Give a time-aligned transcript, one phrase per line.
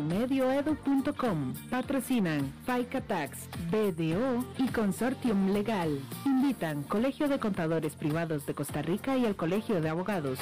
[0.00, 1.54] promedioedu.com.
[1.68, 3.38] Patrocinan FICA Tax,
[3.70, 6.00] BDO y Consortium Legal.
[6.24, 10.38] Invitan Colegio de Contadores Privados de Costa Rica y el Colegio de Abogados.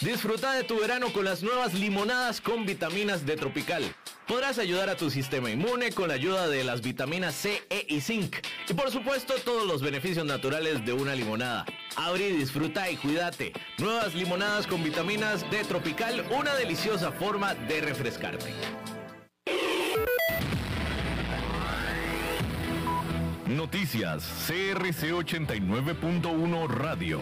[0.00, 3.82] Disfruta de tu verano con las nuevas limonadas con vitaminas de Tropical.
[4.26, 8.00] Podrás ayudar a tu sistema inmune con la ayuda de las vitaminas C, E y
[8.00, 8.36] Zinc.
[8.68, 11.64] Y por supuesto todos los beneficios naturales de una limonada.
[11.98, 13.52] Abre, disfruta y cuídate.
[13.78, 18.54] Nuevas limonadas con vitaminas de Tropical, una deliciosa forma de refrescarte.
[23.48, 27.20] Noticias CRC 89.1 Radio.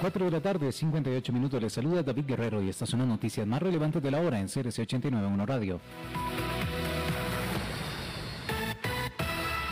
[0.00, 1.62] 4 de la tarde, 58 minutos.
[1.62, 4.48] Les saluda David Guerrero y estas son las noticias más relevantes de la hora en
[4.48, 5.80] CRC 89.1 Radio.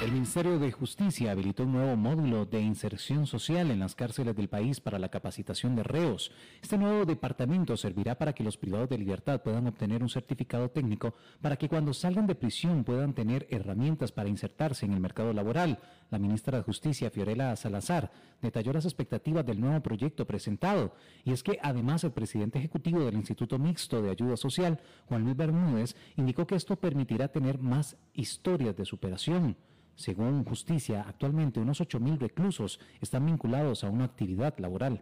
[0.05, 4.51] El Ministerio de Justicia habilitó un nuevo módulo de inserción social en las cárceles del
[4.51, 6.31] país para la capacitación de reos.
[6.61, 11.15] Este nuevo departamento servirá para que los privados de libertad puedan obtener un certificado técnico
[11.41, 15.79] para que cuando salgan de prisión puedan tener herramientas para insertarse en el mercado laboral.
[16.11, 20.95] La ministra de Justicia, Fiorella Salazar, detalló las expectativas del nuevo proyecto presentado.
[21.25, 25.35] Y es que además el presidente ejecutivo del Instituto Mixto de Ayuda Social, Juan Luis
[25.35, 29.57] Bermúdez, indicó que esto permitirá tener más historias de superación.
[29.97, 35.01] Según Justicia, actualmente unos 8.000 reclusos están vinculados a una actividad laboral.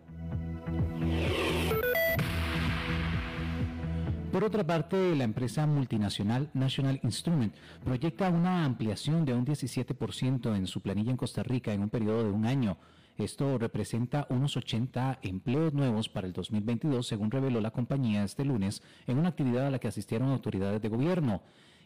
[4.33, 7.55] Por otra parte, la empresa multinacional National Instrument
[7.85, 12.25] proyecta una ampliación de un 17% en su planilla en Costa Rica en un periodo
[12.25, 12.79] de un año.
[13.19, 18.83] Esto representa unos 80 empleos nuevos para el 2022, según reveló la compañía este lunes
[19.07, 21.43] en una actividad a la que asistieron autoridades de gobierno.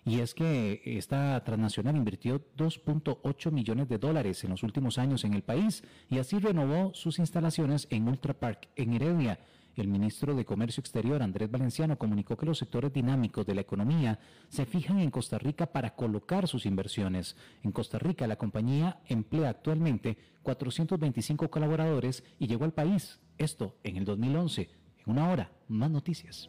[0.06, 5.34] Y es que esta transnacional invirtió 2.8 millones de dólares en los últimos años en
[5.34, 9.40] el país y así renovó sus instalaciones en Ultra Park, en Heredia.
[9.74, 14.20] El ministro de Comercio Exterior, Andrés Valenciano, comunicó que los sectores dinámicos de la economía
[14.48, 17.36] se fijan en Costa Rica para colocar sus inversiones.
[17.64, 23.96] En Costa Rica, la compañía emplea actualmente 425 colaboradores y llegó al país, esto en
[23.96, 24.70] el 2011.
[25.04, 26.48] En una hora, más noticias.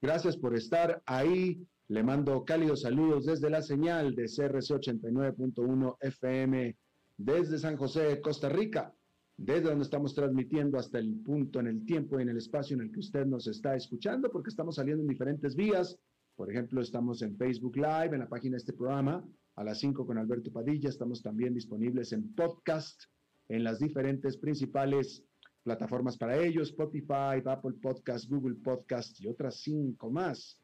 [0.00, 1.66] gracias por estar ahí.
[1.88, 6.76] Le mando cálidos saludos desde la señal de CRC 89.1 FM
[7.16, 8.94] desde San José, Costa Rica,
[9.36, 12.82] desde donde estamos transmitiendo hasta el punto en el tiempo y en el espacio en
[12.82, 15.98] el que usted nos está escuchando, porque estamos saliendo en diferentes vías.
[16.36, 19.24] Por ejemplo, estamos en Facebook Live, en la página de este programa,
[19.56, 20.88] a las 5 con Alberto Padilla.
[20.88, 23.04] Estamos también disponibles en podcast,
[23.48, 25.22] en las diferentes principales
[25.64, 30.60] plataformas para ellos, Spotify, Apple Podcast, Google Podcast y otras cinco más.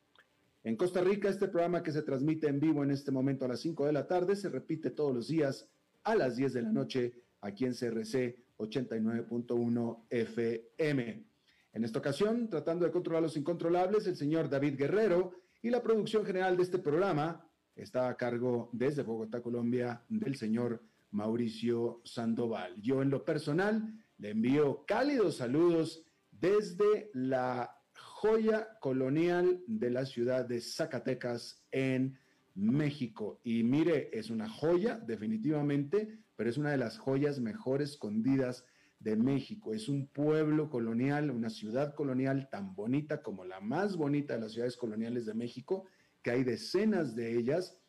[0.62, 3.60] En Costa Rica, este programa que se transmite en vivo en este momento a las
[3.60, 5.66] 5 de la tarde se repite todos los días
[6.04, 11.24] a las 10 de la noche aquí en CRC 89.1 FM.
[11.72, 15.32] En esta ocasión, tratando de controlar los incontrolables, el señor David Guerrero
[15.62, 17.42] y la producción general de este programa
[17.74, 20.82] está a cargo desde Bogotá, Colombia, del señor
[21.12, 22.74] Mauricio Sandoval.
[22.82, 30.44] Yo en lo personal le envío cálidos saludos desde la joya colonial de la ciudad
[30.44, 32.18] de Zacatecas en
[32.54, 33.40] México.
[33.44, 38.66] Y mire, es una joya definitivamente, pero es una de las joyas mejor escondidas
[38.98, 39.72] de México.
[39.72, 44.52] Es un pueblo colonial, una ciudad colonial tan bonita como la más bonita de las
[44.52, 45.86] ciudades coloniales de México,
[46.22, 47.80] que hay decenas de ellas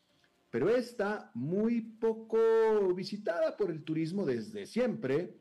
[0.51, 5.40] pero está muy poco visitada por el turismo desde siempre,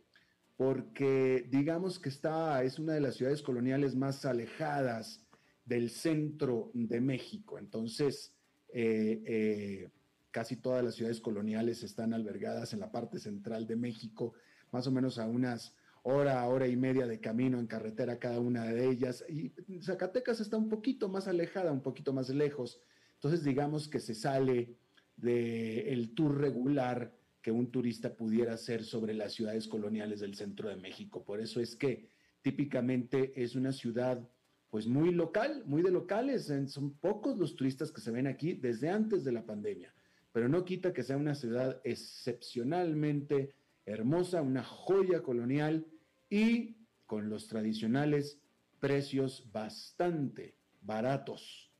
[0.60, 5.24] porque digamos que está, es una de las ciudades coloniales más alejadas
[5.64, 7.58] del centro de México.
[7.58, 8.34] Entonces,
[8.68, 9.88] eh, eh,
[10.30, 14.34] casi todas las ciudades coloniales están albergadas en la parte central de México,
[14.70, 18.66] más o menos a unas hora, hora y media de camino en carretera cada una
[18.66, 19.24] de ellas.
[19.30, 22.82] Y Zacatecas está un poquito más alejada, un poquito más lejos.
[23.14, 24.76] Entonces, digamos que se sale
[25.16, 30.76] del tour regular que un turista pudiera hacer sobre las ciudades coloniales del centro de
[30.76, 31.24] México.
[31.24, 32.08] Por eso es que
[32.42, 34.28] típicamente es una ciudad
[34.70, 36.52] pues muy local, muy de locales.
[36.68, 39.92] Son pocos los turistas que se ven aquí desde antes de la pandemia,
[40.32, 43.54] pero no quita que sea una ciudad excepcionalmente
[43.86, 45.86] hermosa, una joya colonial
[46.28, 46.76] y
[47.06, 48.38] con los tradicionales
[48.78, 51.70] precios bastante baratos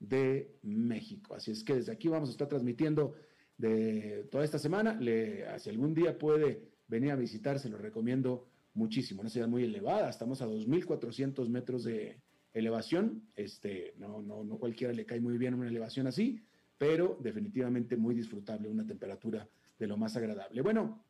[0.00, 1.34] de México.
[1.34, 3.14] Así es que desde aquí vamos a estar transmitiendo
[3.60, 4.94] de toda esta semana.
[4.94, 9.20] Le, si algún día puede venir a visitar, se lo recomiendo muchísimo.
[9.20, 12.20] Una ciudad muy elevada, estamos a 2.400 metros de
[12.54, 13.22] elevación.
[13.36, 16.42] Este, no, no, no cualquiera le cae muy bien una elevación así,
[16.78, 19.46] pero definitivamente muy disfrutable, una temperatura
[19.78, 20.62] de lo más agradable.
[20.62, 21.04] Bueno,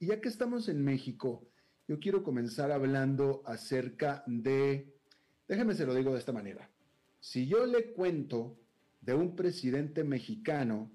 [0.00, 1.46] ya que estamos en México,
[1.86, 4.92] yo quiero comenzar hablando acerca de,
[5.46, 6.68] déjeme se lo digo de esta manera,
[7.20, 8.58] si yo le cuento
[9.00, 10.90] de un presidente mexicano,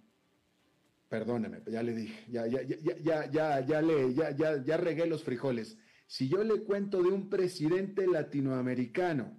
[1.11, 5.77] perdóneme, ya le dije, ya, ya, ya, le, ya, ya, ya regué los frijoles.
[6.07, 9.37] Si yo le cuento de un presidente latinoamericano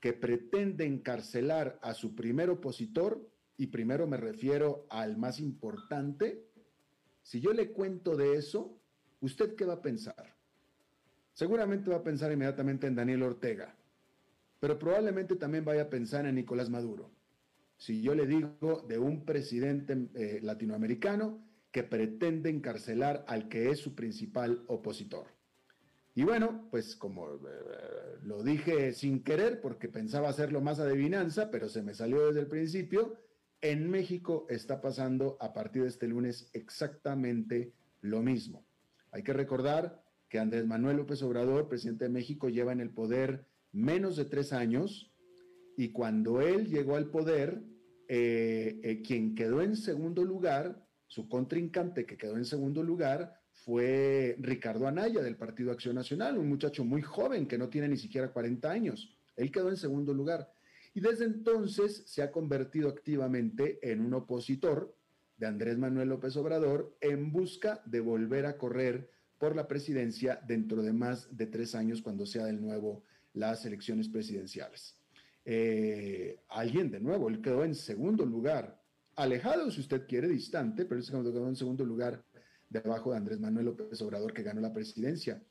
[0.00, 3.26] que pretende encarcelar a su primer opositor,
[3.56, 6.46] y primero me refiero al más importante,
[7.22, 8.78] si yo le cuento de eso,
[9.22, 10.36] ¿usted qué va a pensar?
[11.32, 13.74] Seguramente va a pensar inmediatamente en Daniel Ortega,
[14.60, 17.17] pero probablemente también vaya a pensar en Nicolás Maduro.
[17.78, 23.78] Si yo le digo de un presidente eh, latinoamericano que pretende encarcelar al que es
[23.78, 25.26] su principal opositor.
[26.14, 27.38] Y bueno, pues como eh,
[28.22, 32.48] lo dije sin querer porque pensaba hacerlo más adivinanza, pero se me salió desde el
[32.48, 33.16] principio,
[33.60, 38.64] en México está pasando a partir de este lunes exactamente lo mismo.
[39.12, 43.46] Hay que recordar que Andrés Manuel López Obrador, presidente de México, lleva en el poder
[43.72, 45.07] menos de tres años
[45.78, 47.62] y cuando él llegó al poder,
[48.08, 54.34] eh, eh, quien quedó en segundo lugar, su contrincante que quedó en segundo lugar, fue
[54.40, 58.32] Ricardo Anaya del Partido Acción Nacional, un muchacho muy joven que no tiene ni siquiera
[58.32, 59.16] 40 años.
[59.36, 60.52] Él quedó en segundo lugar.
[60.94, 64.98] Y desde entonces se ha convertido activamente en un opositor
[65.36, 70.82] de Andrés Manuel López Obrador en busca de volver a correr por la presidencia dentro
[70.82, 74.97] de más de tres años cuando sea de nuevo las elecciones presidenciales.
[75.50, 78.82] Eh, alguien de nuevo, él quedó en segundo lugar,
[79.16, 82.22] alejado si usted quiere, distante, pero él quedó en segundo lugar
[82.68, 85.42] debajo de Andrés Manuel López Obrador que ganó la presidencia.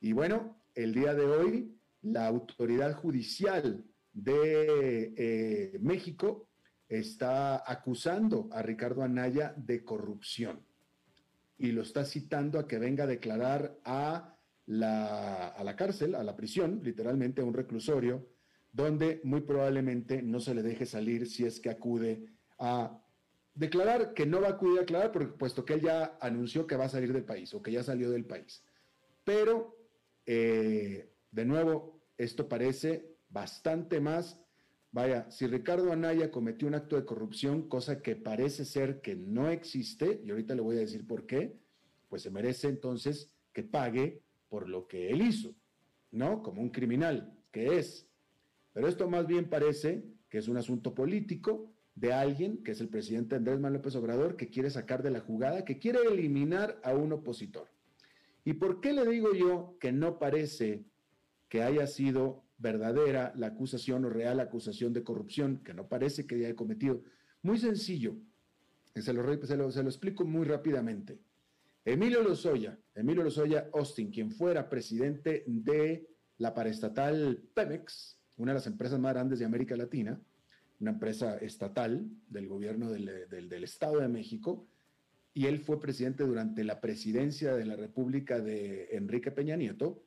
[0.00, 6.48] Y bueno, el día de hoy la autoridad judicial de eh, México
[6.88, 10.64] está acusando a Ricardo Anaya de corrupción
[11.58, 16.24] y lo está citando a que venga a declarar a la, a la cárcel, a
[16.24, 18.32] la prisión, literalmente a un reclusorio,
[18.74, 22.26] donde muy probablemente no se le deje salir si es que acude
[22.58, 23.00] a
[23.54, 26.84] declarar que no va a acudir a declarar, puesto que él ya anunció que va
[26.84, 28.62] a salir del país o que ya salió del país.
[29.24, 29.78] Pero,
[30.26, 34.44] eh, de nuevo, esto parece bastante más
[34.94, 39.50] Vaya, si Ricardo Anaya cometió un acto de corrupción, cosa que parece ser que no
[39.50, 41.58] existe, y ahorita le voy a decir por qué,
[42.08, 45.52] pues se merece entonces que pague por lo que él hizo,
[46.12, 46.44] ¿no?
[46.44, 48.06] Como un criminal, que es.
[48.74, 52.88] Pero esto más bien parece que es un asunto político de alguien, que es el
[52.88, 56.92] presidente Andrés Manuel López Obrador, que quiere sacar de la jugada, que quiere eliminar a
[56.92, 57.68] un opositor.
[58.44, 60.84] ¿Y por qué le digo yo que no parece
[61.48, 66.36] que haya sido verdadera la acusación o real acusación de corrupción, que no parece que
[66.36, 67.02] haya cometido.
[67.42, 68.16] Muy sencillo,
[68.94, 71.18] se lo, se lo, explico muy rápidamente.
[71.84, 78.66] Emilio Lozoya, Emilio Lozoya Austin, quien fuera presidente de la paraestatal Pemex, una de las
[78.66, 80.20] empresas más grandes de América Latina,
[80.80, 84.66] una empresa estatal del gobierno del, Estado de México,
[85.32, 90.02] y él fue presidente durante la presidencia de la República de Enrique Peña Nieto,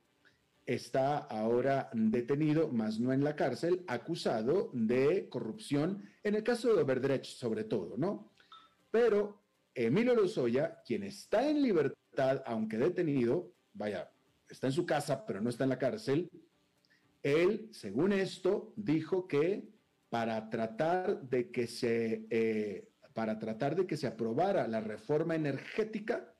[0.65, 6.81] está ahora detenido, más no en la cárcel, acusado de corrupción, en el caso de
[6.81, 8.33] Overdrecht sobre todo, ¿no?
[8.91, 9.41] Pero
[9.73, 14.11] Emilio Lozoya, quien está en libertad, aunque detenido, vaya,
[14.49, 16.29] está en su casa, pero no está en la cárcel,
[17.23, 19.67] él, según esto, dijo que
[20.09, 26.33] para tratar de que se, eh, para tratar de que se aprobara la reforma energética,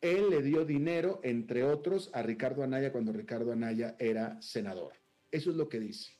[0.00, 4.94] él le dio dinero, entre otros, a Ricardo Anaya cuando Ricardo Anaya era senador.
[5.30, 6.12] Eso es lo que dice.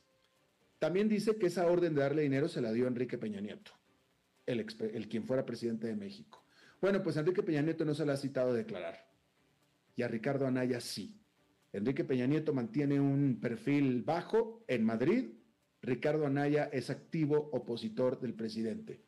[0.79, 3.71] También dice que esa orden de darle dinero se la dio Enrique Peña Nieto,
[4.45, 4.65] el,
[5.07, 6.43] quien fuera presidente de México.
[6.81, 9.07] Bueno, pues Enrique Peña Nieto no se la ha citado a declarar.
[9.95, 11.20] Y a Ricardo Anaya sí.
[11.73, 15.31] Enrique Peña Nieto mantiene un perfil bajo en Madrid.
[15.81, 19.01] Ricardo Anaya es activo opositor del presidente.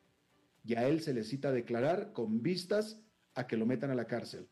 [0.64, 3.00] Y a él se le cita declarar con vistas
[3.34, 4.48] a que lo metan a la cárcel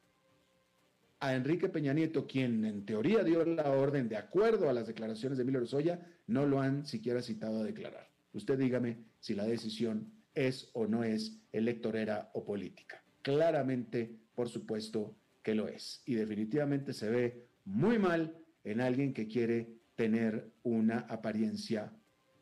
[1.22, 5.38] a Enrique Peña Nieto, quien en teoría dio la orden de acuerdo a las declaraciones
[5.38, 8.10] de Emilio Rosoya, no lo han siquiera citado a declarar.
[8.32, 13.04] Usted dígame si la decisión es o no es electorera o política.
[13.22, 15.14] Claramente, por supuesto
[15.44, 16.02] que lo es.
[16.06, 21.92] Y definitivamente se ve muy mal en alguien que quiere tener una apariencia,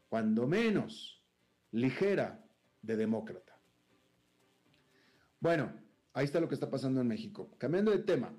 [0.09, 1.25] cuando menos,
[1.73, 2.45] ligera
[2.83, 3.59] de demócrata.
[5.41, 5.73] Bueno,
[6.13, 7.55] ahí está lo que está pasando en México.
[7.59, 8.35] Cambiando de tema,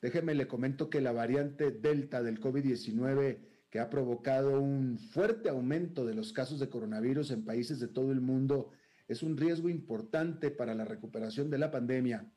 [0.00, 3.38] Déjeme le comento que la variante Delta del COVID-19
[3.70, 8.12] que ha provocado un fuerte aumento de los casos de coronavirus en países de todo
[8.12, 8.70] el mundo
[9.08, 12.30] es un riesgo importante para la recuperación de la pandemia.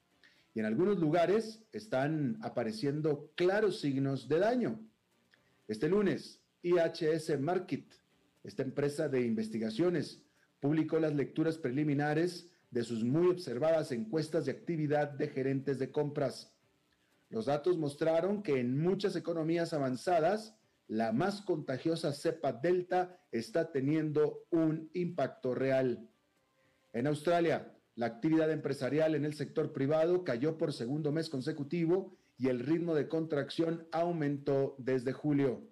[0.53, 4.79] Y en algunos lugares están apareciendo claros signos de daño.
[5.67, 7.85] Este lunes, IHS Market,
[8.43, 10.23] esta empresa de investigaciones,
[10.59, 16.53] publicó las lecturas preliminares de sus muy observadas encuestas de actividad de gerentes de compras.
[17.29, 20.55] Los datos mostraron que en muchas economías avanzadas,
[20.87, 26.09] la más contagiosa cepa Delta está teniendo un impacto real.
[26.91, 32.47] En Australia, la actividad empresarial en el sector privado cayó por segundo mes consecutivo y
[32.47, 35.67] el ritmo de contracción aumentó desde julio.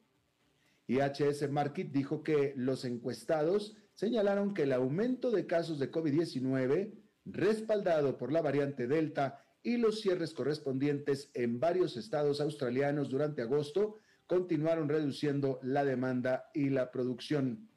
[0.88, 6.94] IHS Market dijo que los encuestados señalaron que el aumento de casos de COVID-19,
[7.26, 13.98] respaldado por la variante Delta y los cierres correspondientes en varios estados australianos durante agosto
[14.26, 17.70] continuaron reduciendo la demanda y la producción.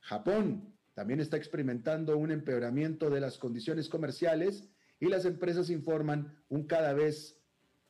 [0.00, 4.66] Japón también está experimentando un empeoramiento de las condiciones comerciales
[4.98, 7.38] y las empresas informan un cada vez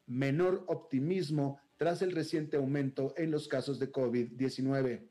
[0.07, 5.09] menor optimismo tras el reciente aumento en los casos de COVID-19.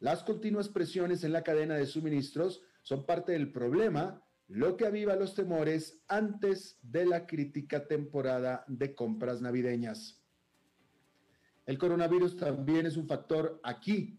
[0.00, 5.14] Las continuas presiones en la cadena de suministros son parte del problema lo que aviva
[5.14, 10.22] los temores antes de la crítica temporada de compras navideñas.
[11.66, 14.17] El coronavirus también es un factor aquí.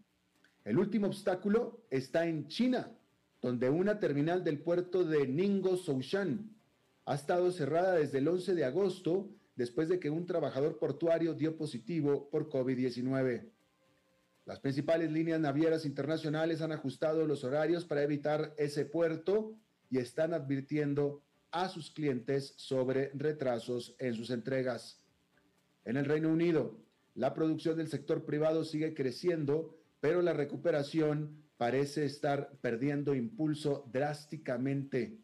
[0.69, 2.95] El último obstáculo está en China,
[3.41, 6.55] donde una terminal del puerto de Ningbo Soushan
[7.05, 11.57] ha estado cerrada desde el 11 de agosto después de que un trabajador portuario dio
[11.57, 13.49] positivo por COVID-19.
[14.45, 19.55] Las principales líneas navieras internacionales han ajustado los horarios para evitar ese puerto
[19.89, 25.03] y están advirtiendo a sus clientes sobre retrasos en sus entregas.
[25.83, 26.79] En el Reino Unido,
[27.15, 35.19] la producción del sector privado sigue creciendo, pero la recuperación parece estar perdiendo impulso drásticamente.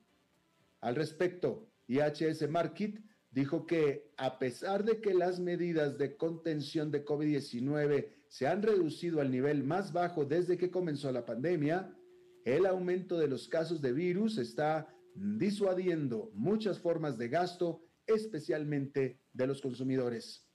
[0.81, 3.01] Al respecto, IHS Market
[3.31, 9.21] dijo que a pesar de que las medidas de contención de COVID-19 se han reducido
[9.21, 11.95] al nivel más bajo desde que comenzó la pandemia,
[12.43, 19.47] el aumento de los casos de virus está disuadiendo muchas formas de gasto, especialmente de
[19.47, 20.45] los consumidores.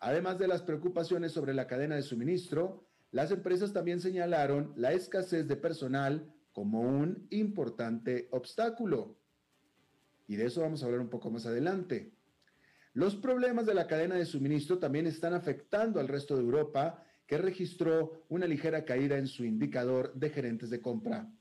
[0.00, 5.46] Además de las preocupaciones sobre la cadena de suministro, las empresas también señalaron la escasez
[5.46, 9.16] de personal como un importante obstáculo.
[10.26, 12.10] Y de eso vamos a hablar un poco más adelante.
[12.92, 17.38] Los problemas de la cadena de suministro también están afectando al resto de Europa que
[17.38, 21.32] registró una ligera caída en su indicador de gerentes de compra.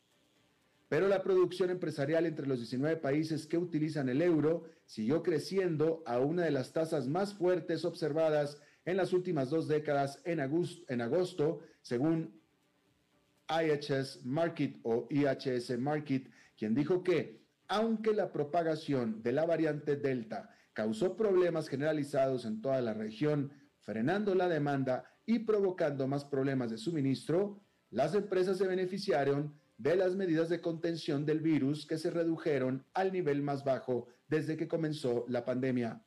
[0.90, 6.20] Pero la producción empresarial entre los 19 países que utilizan el euro siguió creciendo a
[6.20, 10.40] una de las tasas más fuertes observadas en las últimas dos décadas en
[11.02, 12.40] agosto, según
[13.50, 20.50] IHS Market o IHS Market, quien dijo que aunque la propagación de la variante Delta
[20.74, 26.78] causó problemas generalizados en toda la región, frenando la demanda y provocando más problemas de
[26.78, 32.86] suministro, las empresas se beneficiaron de las medidas de contención del virus que se redujeron
[32.94, 36.02] al nivel más bajo desde que comenzó la pandemia.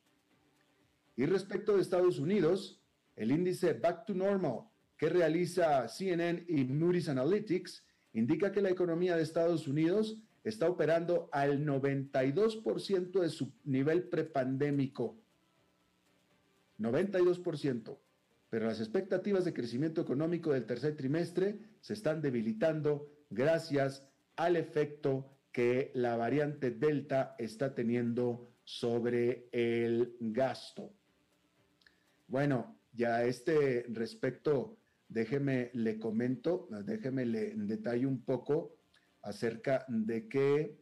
[1.17, 2.81] Y respecto de Estados Unidos,
[3.17, 4.61] el índice Back to Normal
[4.95, 7.83] que realiza CNN y Moody's Analytics
[8.13, 15.17] indica que la economía de Estados Unidos está operando al 92% de su nivel prepandémico.
[16.79, 17.97] 92%
[18.49, 25.33] pero las expectativas de crecimiento económico del tercer trimestre se están debilitando gracias al efecto
[25.51, 30.93] que la variante Delta está teniendo sobre el gasto.
[32.27, 38.75] Bueno, ya este respecto, déjeme le comento, déjeme le detalle un poco
[39.21, 40.77] acerca de que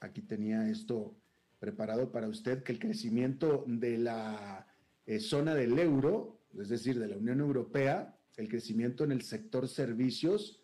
[0.00, 1.16] aquí tenía esto
[1.58, 4.66] preparado para usted, que el crecimiento de la
[5.06, 9.68] eh, zona del euro, es decir, de la Unión Europea, el crecimiento en el sector
[9.68, 10.62] servicios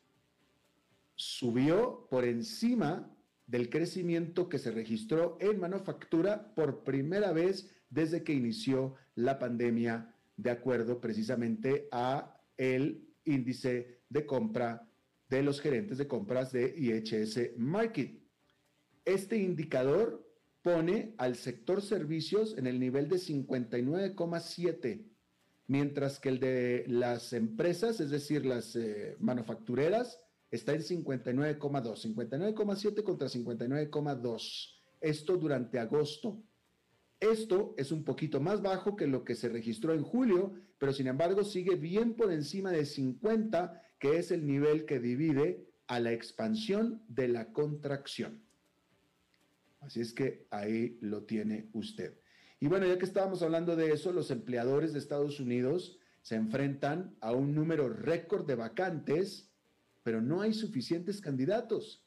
[1.15, 3.11] subió por encima
[3.47, 10.15] del crecimiento que se registró en manufactura por primera vez desde que inició la pandemia,
[10.37, 14.87] de acuerdo precisamente a el índice de compra
[15.29, 18.21] de los gerentes de compras de IHS Market.
[19.05, 20.25] Este indicador
[20.63, 25.05] pone al sector servicios en el nivel de 59,7,
[25.69, 31.59] mientras que el de las empresas, es decir, las eh, manufactureras, está en 59,2,
[32.15, 34.75] 59,7 contra 59,2.
[35.01, 36.43] Esto durante agosto.
[37.21, 41.07] Esto es un poquito más bajo que lo que se registró en julio, pero sin
[41.07, 46.13] embargo sigue bien por encima de 50, que es el nivel que divide a la
[46.13, 48.43] expansión de la contracción.
[49.81, 52.19] Así es que ahí lo tiene usted.
[52.61, 57.15] Y bueno, ya que estábamos hablando de eso, los empleadores de Estados Unidos se enfrentan
[57.21, 59.51] a un número récord de vacantes,
[60.03, 62.06] pero no hay suficientes candidatos.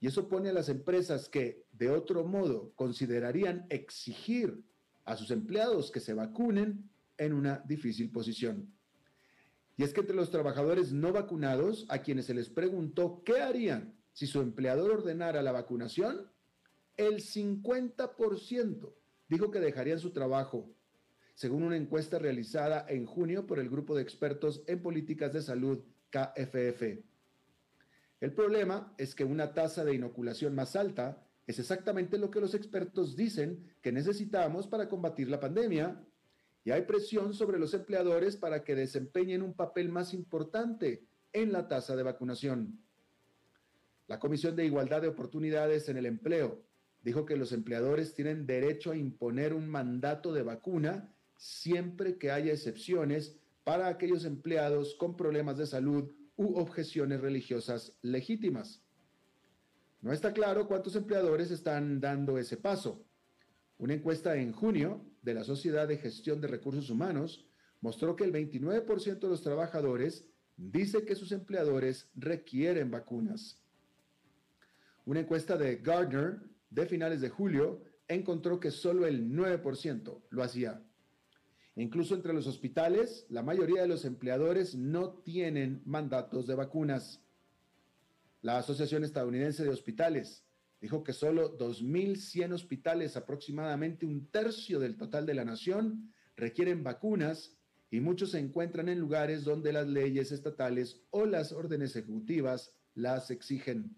[0.00, 4.62] Y eso pone a las empresas que de otro modo considerarían exigir
[5.04, 8.72] a sus empleados que se vacunen en una difícil posición.
[9.76, 13.94] Y es que entre los trabajadores no vacunados, a quienes se les preguntó qué harían
[14.12, 16.30] si su empleador ordenara la vacunación,
[16.96, 18.94] el 50%
[19.28, 20.70] dijo que dejarían su trabajo,
[21.34, 25.80] según una encuesta realizada en junio por el Grupo de Expertos en Políticas de Salud,
[26.10, 27.02] KFF.
[28.24, 32.54] El problema es que una tasa de inoculación más alta es exactamente lo que los
[32.54, 36.02] expertos dicen que necesitamos para combatir la pandemia,
[36.64, 41.68] y hay presión sobre los empleadores para que desempeñen un papel más importante en la
[41.68, 42.80] tasa de vacunación.
[44.06, 46.64] La Comisión de Igualdad de Oportunidades en el Empleo
[47.02, 52.54] dijo que los empleadores tienen derecho a imponer un mandato de vacuna siempre que haya
[52.54, 58.82] excepciones para aquellos empleados con problemas de salud u objeciones religiosas legítimas.
[60.00, 63.06] No está claro cuántos empleadores están dando ese paso.
[63.78, 67.46] Una encuesta en junio de la Sociedad de Gestión de Recursos Humanos
[67.80, 73.60] mostró que el 29% de los trabajadores dice que sus empleadores requieren vacunas.
[75.06, 80.82] Una encuesta de Gardner de finales de julio encontró que solo el 9% lo hacía.
[81.76, 87.20] Incluso entre los hospitales, la mayoría de los empleadores no tienen mandatos de vacunas.
[88.42, 90.44] La Asociación Estadounidense de Hospitales
[90.80, 97.56] dijo que solo 2.100 hospitales, aproximadamente un tercio del total de la nación, requieren vacunas
[97.90, 103.30] y muchos se encuentran en lugares donde las leyes estatales o las órdenes ejecutivas las
[103.30, 103.96] exigen.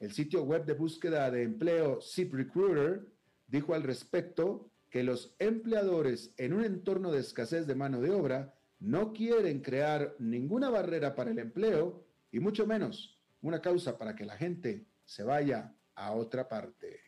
[0.00, 3.06] El sitio web de búsqueda de empleo ZipRecruiter
[3.46, 8.54] dijo al respecto que los empleadores en un entorno de escasez de mano de obra
[8.78, 14.24] no quieren crear ninguna barrera para el empleo y mucho menos una causa para que
[14.24, 17.00] la gente se vaya a otra parte.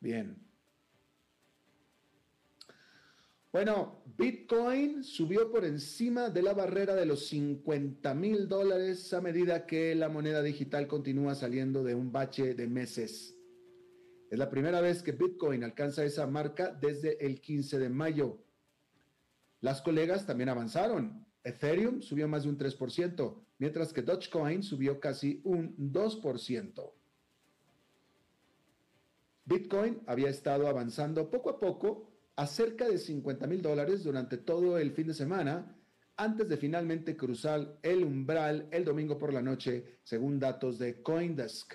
[0.00, 0.44] Bien,
[3.52, 9.66] Bueno, Bitcoin subió por encima de la barrera de los 50 mil dólares a medida
[9.66, 13.37] que la moneda digital continúa saliendo de un bache de meses.
[14.30, 18.38] Es la primera vez que Bitcoin alcanza esa marca desde el 15 de mayo.
[19.60, 21.26] Las colegas también avanzaron.
[21.42, 26.92] Ethereum subió más de un 3%, mientras que Dogecoin subió casi un 2%.
[29.46, 34.78] Bitcoin había estado avanzando poco a poco a cerca de 50 mil dólares durante todo
[34.78, 35.74] el fin de semana,
[36.18, 41.74] antes de finalmente cruzar el umbral el domingo por la noche, según datos de Coindesk.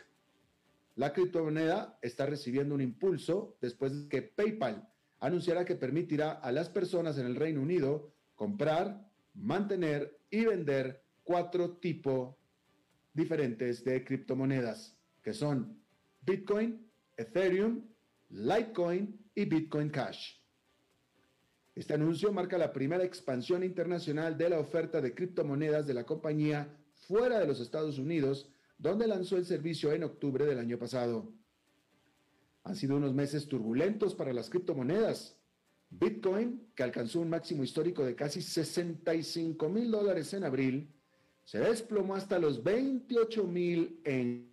[0.95, 4.87] La criptomoneda está recibiendo un impulso después de que PayPal
[5.19, 11.77] anunciará que permitirá a las personas en el Reino Unido comprar, mantener y vender cuatro
[11.77, 12.35] tipos
[13.13, 15.79] diferentes de criptomonedas, que son
[16.21, 17.83] Bitcoin, Ethereum,
[18.29, 20.37] Litecoin y Bitcoin Cash.
[21.75, 26.77] Este anuncio marca la primera expansión internacional de la oferta de criptomonedas de la compañía
[27.07, 28.52] fuera de los Estados Unidos,
[28.83, 31.31] donde lanzó el servicio en octubre del año pasado.
[32.65, 35.37] Han sido unos meses turbulentos para las criptomonedas.
[35.89, 40.93] Bitcoin, que alcanzó un máximo histórico de casi 65 mil dólares en abril,
[41.45, 44.52] se desplomó hasta los 28 mil en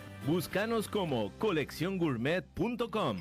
[0.27, 3.17] Búscanos como colecciongourmet.com.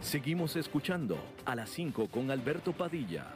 [0.00, 3.34] Seguimos escuchando a las 5 con Alberto Padilla.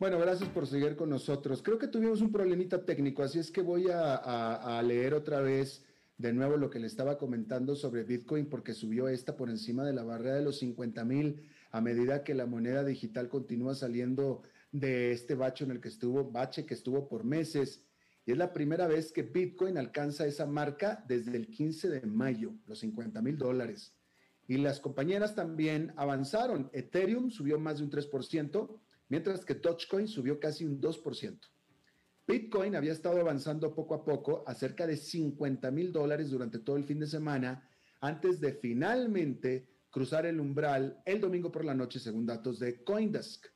[0.00, 1.62] Bueno, gracias por seguir con nosotros.
[1.62, 5.84] Creo que tuvimos un problemita técnico, así es que voy a, a leer otra vez
[6.22, 9.92] de nuevo lo que le estaba comentando sobre Bitcoin, porque subió esta por encima de
[9.92, 15.10] la barrera de los 50 mil a medida que la moneda digital continúa saliendo de
[15.10, 17.82] este bache en el que estuvo, bache que estuvo por meses.
[18.24, 22.54] Y es la primera vez que Bitcoin alcanza esa marca desde el 15 de mayo,
[22.66, 23.96] los 50 mil dólares.
[24.46, 26.70] Y las compañeras también avanzaron.
[26.72, 31.51] Ethereum subió más de un 3%, mientras que Dogecoin subió casi un 2%.
[32.26, 36.76] Bitcoin había estado avanzando poco a poco a cerca de 50 mil dólares durante todo
[36.76, 37.68] el fin de semana
[38.00, 43.46] antes de finalmente cruzar el umbral el domingo por la noche según datos de Coindesk.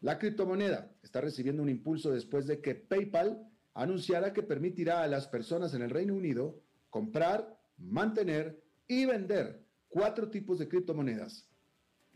[0.00, 5.28] La criptomoneda está recibiendo un impulso después de que PayPal anunciara que permitirá a las
[5.28, 11.48] personas en el Reino Unido comprar, mantener y vender cuatro tipos de criptomonedas.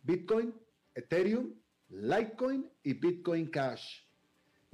[0.03, 0.55] Bitcoin,
[0.95, 1.55] Ethereum,
[1.89, 4.04] Litecoin y Bitcoin Cash.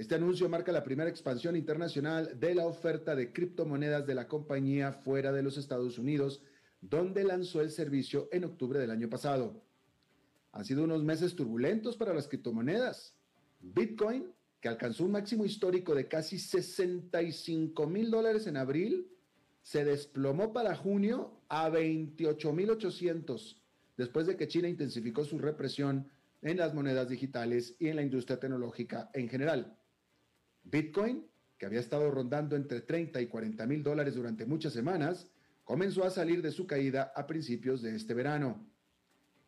[0.01, 4.95] Este anuncio marca la primera expansión internacional de la oferta de criptomonedas de la compañía
[4.95, 6.43] fuera de los Estados Unidos,
[6.81, 9.63] donde lanzó el servicio en octubre del año pasado.
[10.53, 13.15] Han sido unos meses turbulentos para las criptomonedas.
[13.61, 14.33] Bitcoin,
[14.63, 19.07] que alcanzó un máximo histórico de casi 65 mil dólares en abril,
[19.61, 23.63] se desplomó para junio a 28 mil 800,
[23.99, 26.09] después de que China intensificó su represión
[26.41, 29.77] en las monedas digitales y en la industria tecnológica en general.
[30.63, 31.27] Bitcoin,
[31.59, 35.31] que había estado rondando entre 30 y 40 mil dólares durante muchas semanas,
[35.65, 38.67] comenzó a salir de su caída a principios de este verano.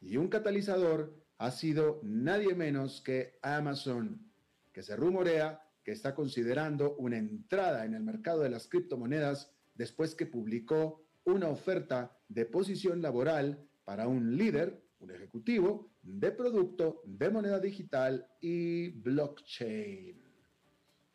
[0.01, 4.31] Y un catalizador ha sido nadie menos que Amazon,
[4.73, 10.15] que se rumorea que está considerando una entrada en el mercado de las criptomonedas después
[10.15, 17.31] que publicó una oferta de posición laboral para un líder, un ejecutivo, de producto de
[17.31, 20.22] moneda digital y blockchain.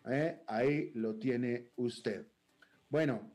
[0.09, 0.41] ¿Eh?
[0.47, 2.27] Ahí lo tiene usted.
[2.89, 3.31] Bueno,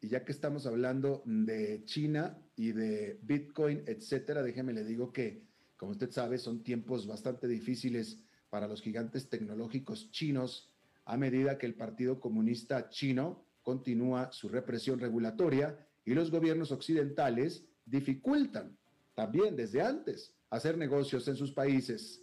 [0.00, 5.42] y ya que estamos hablando de China y de Bitcoin, etcétera, déjeme le digo que,
[5.76, 8.18] como usted sabe, son tiempos bastante difíciles
[8.50, 10.70] para los gigantes tecnológicos chinos
[11.04, 17.64] a medida que el Partido Comunista Chino continúa su represión regulatoria y los gobiernos occidentales
[17.84, 18.76] dificultan
[19.14, 22.22] también desde antes hacer negocios en sus países.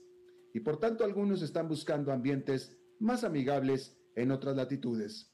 [0.53, 5.29] Y por tanto algunos están buscando ambientes más amigables en otras latitudes.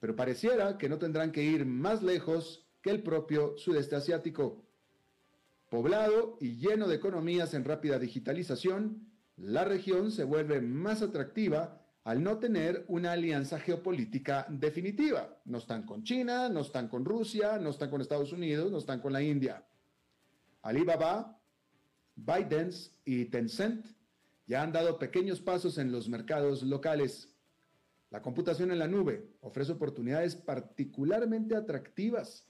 [0.00, 4.64] Pero pareciera que no tendrán que ir más lejos que el propio sudeste asiático.
[5.68, 12.22] Poblado y lleno de economías en rápida digitalización, la región se vuelve más atractiva al
[12.22, 15.40] no tener una alianza geopolítica definitiva.
[15.44, 19.00] No están con China, no están con Rusia, no están con Estados Unidos, no están
[19.00, 19.66] con la India.
[20.62, 21.36] Alibaba,
[22.14, 23.95] ByteDance y Tencent
[24.46, 27.32] ya han dado pequeños pasos en los mercados locales.
[28.10, 32.46] La computación en la nube ofrece oportunidades particularmente atractivas.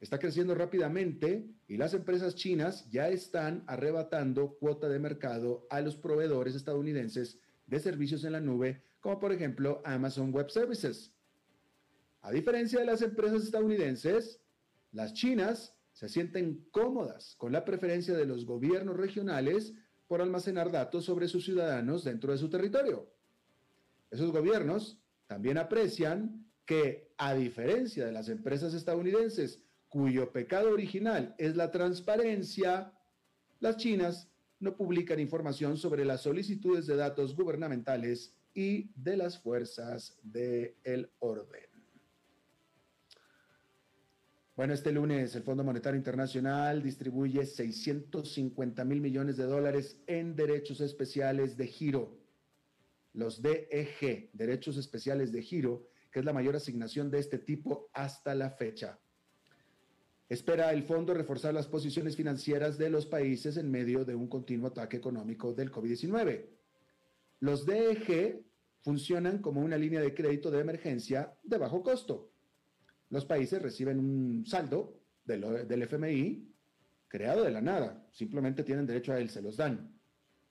[0.00, 5.96] Está creciendo rápidamente y las empresas chinas ya están arrebatando cuota de mercado a los
[5.96, 11.12] proveedores estadounidenses de servicios en la nube como por ejemplo Amazon Web Services.
[12.22, 14.40] A diferencia de las empresas estadounidenses,
[14.92, 19.74] las chinas se sienten cómodas con la preferencia de los gobiernos regionales
[20.10, 23.08] por almacenar datos sobre sus ciudadanos dentro de su territorio.
[24.10, 31.54] Esos gobiernos también aprecian que, a diferencia de las empresas estadounidenses, cuyo pecado original es
[31.54, 32.92] la transparencia,
[33.60, 40.18] las chinas no publican información sobre las solicitudes de datos gubernamentales y de las fuerzas
[40.24, 41.69] del orden.
[44.60, 50.82] Bueno, este lunes el Fondo Monetario Internacional distribuye 650 mil millones de dólares en derechos
[50.82, 52.18] especiales de giro.
[53.14, 58.34] Los DEG, derechos especiales de giro, que es la mayor asignación de este tipo hasta
[58.34, 59.00] la fecha.
[60.28, 64.68] Espera el fondo reforzar las posiciones financieras de los países en medio de un continuo
[64.68, 66.50] ataque económico del COVID-19.
[67.38, 68.44] Los DEG
[68.82, 72.29] funcionan como una línea de crédito de emergencia de bajo costo.
[73.10, 76.48] Los países reciben un saldo del, FMI
[77.08, 79.98] creado de la nada, simplemente tienen derecho a él, se los dan.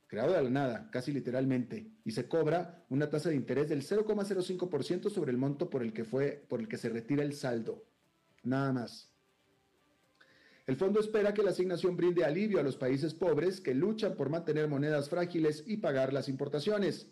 [0.07, 5.09] Creado de la nada, casi literalmente, y se cobra una tasa de interés del 0,05%
[5.09, 7.85] sobre el monto por el que fue por el que se retira el saldo.
[8.43, 9.13] Nada más.
[10.65, 14.29] El fondo espera que la asignación brinde alivio a los países pobres que luchan por
[14.29, 17.07] mantener monedas frágiles y pagar las importaciones.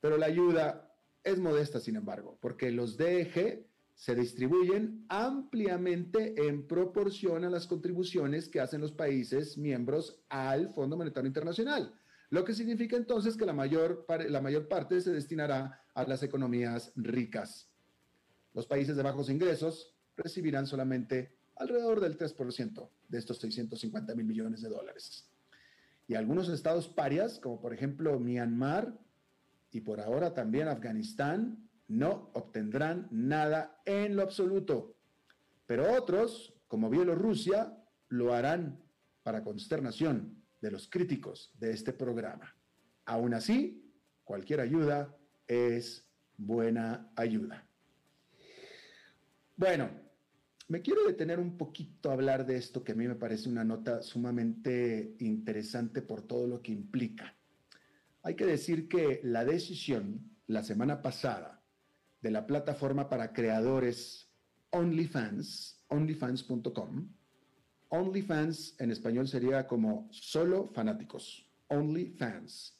[0.00, 0.94] Pero la ayuda
[1.24, 3.67] es modesta, sin embargo, porque los DEG
[3.98, 10.96] se distribuyen ampliamente en proporción a las contribuciones que hacen los países miembros al Fondo
[10.96, 11.92] Monetario Internacional,
[12.30, 16.92] lo que significa entonces que la mayor, la mayor parte se destinará a las economías
[16.94, 17.72] ricas.
[18.54, 24.62] Los países de bajos ingresos recibirán solamente alrededor del 3% de estos 650 mil millones
[24.62, 25.28] de dólares.
[26.06, 28.96] Y algunos estados parias, como por ejemplo Myanmar
[29.72, 34.96] y por ahora también Afganistán, no obtendrán nada en lo absoluto.
[35.66, 37.76] Pero otros, como Bielorrusia,
[38.08, 38.82] lo harán
[39.22, 42.54] para consternación de los críticos de este programa.
[43.06, 43.92] Aún así,
[44.24, 45.14] cualquier ayuda
[45.46, 47.66] es buena ayuda.
[49.56, 49.90] Bueno,
[50.68, 53.64] me quiero detener un poquito a hablar de esto que a mí me parece una
[53.64, 57.34] nota sumamente interesante por todo lo que implica.
[58.22, 61.57] Hay que decir que la decisión la semana pasada
[62.20, 64.30] de la plataforma para creadores
[64.70, 67.08] OnlyFans, onlyfans.com,
[67.88, 72.76] OnlyFans en español sería como solo fanáticos, OnlyFans.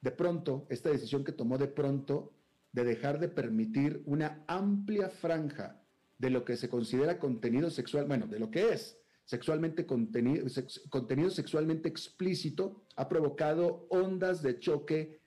[0.00, 2.34] De pronto, esta decisión que tomó de pronto
[2.72, 5.80] de dejar de permitir una amplia franja
[6.18, 10.46] de lo que se considera contenido sexual, bueno, de lo que es sexualmente contenido,
[10.90, 15.20] contenido sexualmente explícito, ha provocado ondas de choque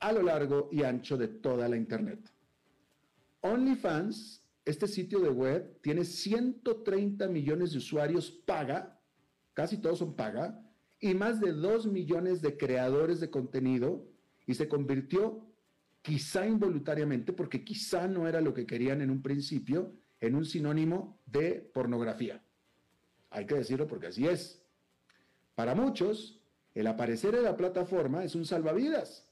[0.00, 2.33] a lo largo y ancho de toda la Internet.
[3.44, 8.98] OnlyFans, este sitio de web, tiene 130 millones de usuarios paga,
[9.52, 10.62] casi todos son paga,
[10.98, 14.08] y más de 2 millones de creadores de contenido,
[14.46, 15.46] y se convirtió,
[16.00, 21.20] quizá involuntariamente, porque quizá no era lo que querían en un principio, en un sinónimo
[21.26, 22.42] de pornografía.
[23.28, 24.62] Hay que decirlo porque así es.
[25.54, 26.40] Para muchos,
[26.74, 29.28] el aparecer en la plataforma es un salvavidas.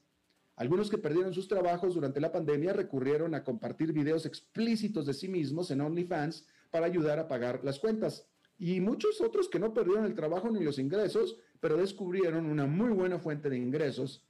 [0.55, 5.27] Algunos que perdieron sus trabajos durante la pandemia recurrieron a compartir videos explícitos de sí
[5.27, 8.27] mismos en OnlyFans para ayudar a pagar las cuentas.
[8.59, 12.91] Y muchos otros que no perdieron el trabajo ni los ingresos, pero descubrieron una muy
[12.91, 14.23] buena fuente de ingresos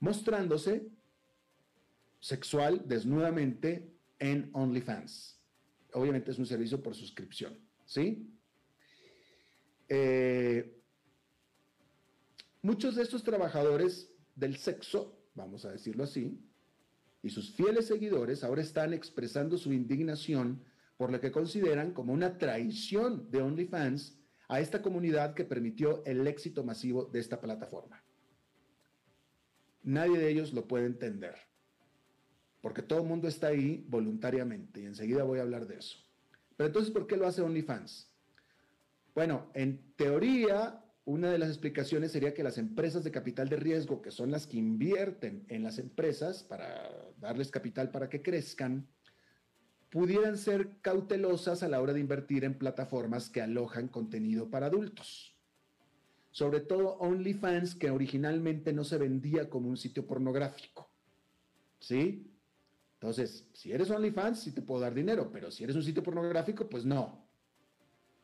[0.00, 0.88] mostrándose
[2.20, 5.38] sexual desnudamente en OnlyFans
[5.92, 8.30] obviamente es un servicio por suscripción, ¿sí?
[9.88, 10.76] Eh,
[12.62, 16.38] muchos de estos trabajadores del sexo, vamos a decirlo así,
[17.22, 20.62] y sus fieles seguidores ahora están expresando su indignación
[20.96, 26.26] por lo que consideran como una traición de OnlyFans a esta comunidad que permitió el
[26.26, 28.02] éxito masivo de esta plataforma.
[29.82, 31.34] Nadie de ellos lo puede entender.
[32.60, 35.98] porque todo el mundo está ahí voluntariamente y enseguida voy a hablar de eso.
[36.56, 38.10] Pero entonces, ¿por qué lo hace OnlyFans?
[39.14, 44.02] Bueno, en teoría, una de las explicaciones sería que las empresas de capital de riesgo,
[44.02, 46.86] que son las que invierten en las empresas para
[47.18, 48.86] darles capital para que crezcan,
[49.88, 55.34] pudieran ser cautelosas a la hora de invertir en plataformas que alojan contenido para adultos.
[56.30, 60.90] Sobre todo OnlyFans, que originalmente no se vendía como un sitio pornográfico.
[61.80, 62.30] ¿Sí?
[63.00, 66.68] Entonces, si eres OnlyFans, sí te puedo dar dinero, pero si eres un sitio pornográfico,
[66.68, 67.27] pues no.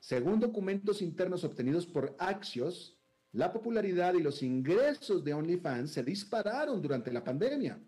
[0.05, 3.01] Según documentos internos obtenidos por Axios,
[3.33, 7.83] la popularidad y los ingresos de OnlyFans se dispararon durante la pandemia.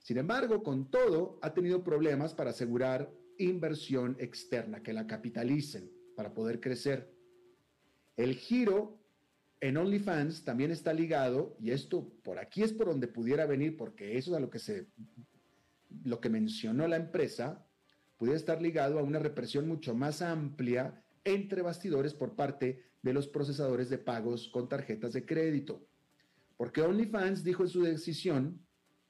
[0.00, 6.34] Sin embargo, con todo, ha tenido problemas para asegurar inversión externa, que la capitalicen para
[6.34, 7.14] poder crecer.
[8.16, 8.98] El giro
[9.60, 14.18] en OnlyFans también está ligado, y esto por aquí es por donde pudiera venir, porque
[14.18, 14.88] eso es a lo que se,
[16.02, 17.64] lo que mencionó la empresa,
[18.16, 23.28] pudiera estar ligado a una represión mucho más amplia entre bastidores por parte de los
[23.28, 25.86] procesadores de pagos con tarjetas de crédito.
[26.56, 28.60] Porque OnlyFans dijo en su decisión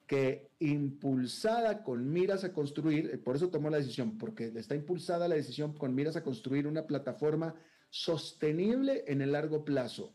[0.06, 5.28] que impulsada con miras a construir, eh, por eso tomó la decisión, porque está impulsada
[5.28, 7.54] la decisión con miras a construir una plataforma
[7.90, 10.14] sostenible en el largo plazo,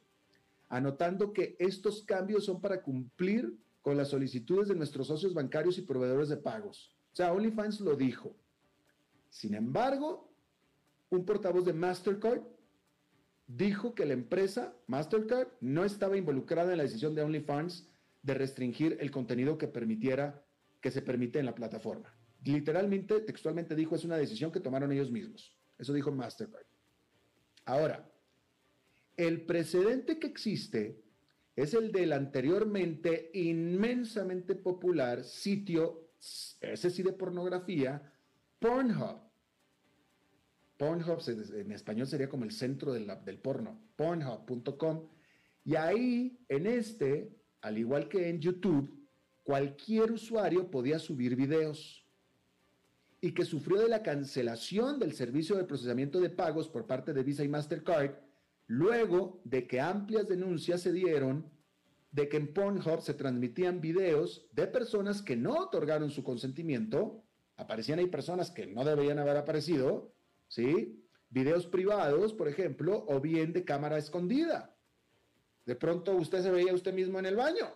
[0.68, 5.84] anotando que estos cambios son para cumplir con las solicitudes de nuestros socios bancarios y
[5.84, 6.96] proveedores de pagos.
[7.12, 8.36] O sea, OnlyFans lo dijo.
[9.30, 10.29] Sin embargo,
[11.10, 12.42] un portavoz de Mastercard
[13.48, 17.90] dijo que la empresa Mastercard no estaba involucrada en la decisión de OnlyFans
[18.22, 20.46] de restringir el contenido que permitiera
[20.82, 22.16] que se permite en la plataforma.
[22.44, 25.58] Literalmente, textualmente dijo, es una decisión que tomaron ellos mismos.
[25.78, 26.66] Eso dijo Mastercard.
[27.66, 28.10] Ahora,
[29.18, 31.04] el precedente que existe
[31.56, 36.12] es el del anteriormente inmensamente popular sitio,
[36.62, 38.14] ese sí de pornografía,
[38.60, 39.29] Pornhub.
[40.80, 43.06] Pornhub en español sería como el centro del,
[43.44, 45.10] porno, pornhub.com.
[45.66, 48.90] Y ahí, en este, al igual que en YouTube,
[49.44, 52.08] cualquier usuario podía subir videos
[53.20, 57.24] y que sufrió de la cancelación del servicio de procesamiento de pagos por parte de
[57.24, 58.12] Visa y Mastercard,
[58.68, 61.52] luego de que amplias denuncias se dieron
[62.14, 67.22] de que en Pornhub se transmitían videos de personas que no otorgaron su consentimiento,
[67.58, 70.14] aparecían ahí personas que no deberían haber aparecido,
[70.50, 71.02] ¿sí?
[71.30, 74.76] Videos privados, por ejemplo, o bien de cámara escondida.
[75.66, 77.68] De pronto usted se veía usted mismo en el baño,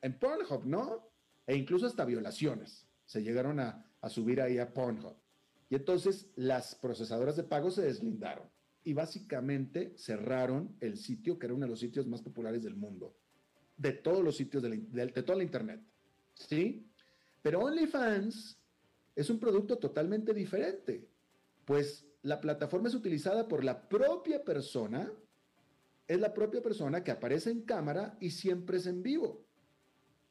[0.00, 1.10] en Pornhub, ¿no?
[1.46, 5.16] E incluso hasta violaciones se llegaron a, subir ahí a Pornhub.
[5.68, 8.48] Y entonces las procesadoras de pago se deslindaron
[8.84, 13.16] y básicamente cerraron el sitio que era uno de los sitios más populares del mundo,
[13.76, 15.82] de todos los sitios de, de toda la Internet.
[16.34, 16.88] ¿Sí?
[17.42, 18.58] Pero OnlyFans
[19.16, 21.08] es un producto totalmente diferente,
[21.66, 25.12] pues la plataforma es utilizada por la propia persona
[26.08, 29.44] es la propia persona que aparece en cámara y siempre es en vivo.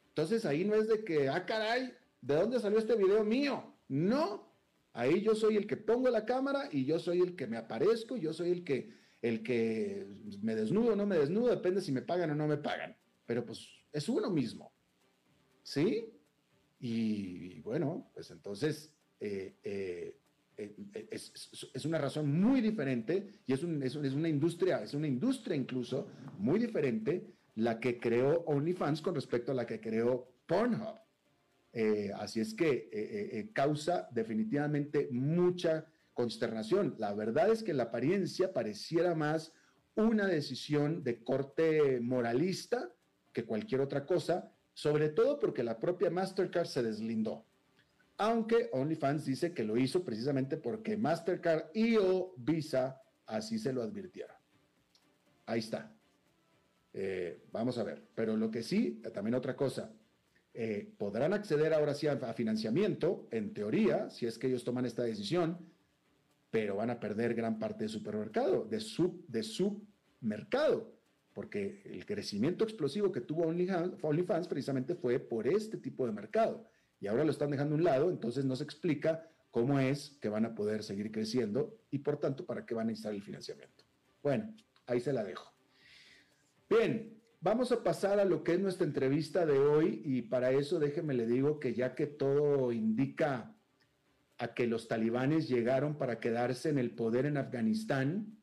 [0.09, 3.75] Entonces ahí no es de que, ah, caray, ¿de dónde salió este video mío?
[3.89, 4.53] No,
[4.93, 8.15] ahí yo soy el que pongo la cámara y yo soy el que me aparezco,
[8.15, 10.07] yo soy el que, el que
[10.41, 12.95] me desnudo o no me desnudo, depende si me pagan o no me pagan.
[13.25, 14.71] Pero pues es uno mismo.
[15.61, 16.13] ¿Sí?
[16.79, 20.17] Y, bueno, pues entonces eh, eh,
[20.57, 26.07] eh, eh, es, una razón muy diferente y es, una industria, es una industria incluso
[26.37, 30.99] muy diferente la que creó OnlyFans con respecto a la que creó Pornhub.
[31.73, 36.95] Eh, así es que causa definitivamente mucha consternación.
[36.97, 39.51] La verdad es que la apariencia pareciera más
[39.95, 42.93] una decisión de corte moralista
[43.33, 47.45] que cualquier otra cosa, sobre todo porque la propia Mastercard se deslindó
[48.17, 53.81] aunque OnlyFans dice que lo hizo precisamente porque Mastercard y o Visa así se lo
[53.81, 54.35] advirtieron.
[55.45, 55.93] Ahí está.
[56.93, 58.07] Eh, vamos a ver.
[58.15, 59.91] Pero lo que sí, también otra cosa,
[60.53, 65.03] eh, podrán acceder ahora sí a, financiamiento, en teoría, si es que ellos toman esta
[65.03, 65.57] decisión,
[66.49, 69.85] pero van a perder gran parte de su supermercado, de su, de su
[70.21, 70.93] mercado,
[71.33, 76.65] porque el crecimiento explosivo que tuvo OnlyFans precisamente fue por este tipo de mercado
[76.99, 80.29] y ahora lo están dejando a un lado, entonces no se explica cómo es que
[80.29, 83.83] van a poder seguir creciendo y por tanto para qué van a necesitar el financiamiento.
[84.21, 84.53] Bueno,
[84.85, 85.53] ahí se la dejo.
[86.69, 90.79] Bien, vamos a pasar a lo que es nuestra entrevista de hoy y para eso
[90.79, 93.55] déjeme le digo que ya que todo indica
[94.37, 98.37] a que los talibanes llegaron para quedarse en el poder en Afganistán,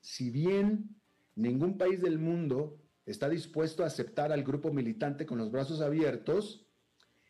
[0.00, 0.96] si bien
[1.34, 6.63] ningún país del mundo está dispuesto a aceptar al grupo militante con los brazos abiertos,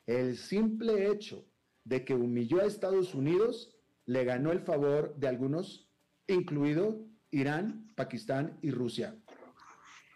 [0.07, 1.47] el simple hecho
[1.85, 3.75] de que humilló a Estados Unidos,
[4.07, 5.91] le ganó el favor de algunos,
[6.27, 9.17] incluido Irán, Pakistán y Rusia.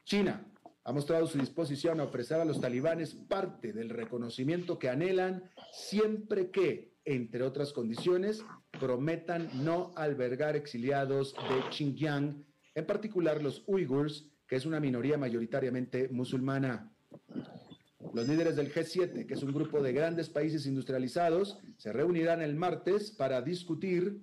[0.04, 0.46] China
[0.84, 6.50] ha mostrado su disposición a ofrecer a los talibanes parte del reconocimiento que anhelan siempre
[6.50, 8.42] que, entre otras condiciones,
[8.80, 16.08] prometan no albergar exiliados de Xinjiang, en particular los uigurs, que es una minoría mayoritariamente
[16.08, 16.90] musulmana.
[18.14, 22.56] Los líderes del G7, que es un grupo de grandes países industrializados, se reunirán el
[22.56, 24.20] martes para discutir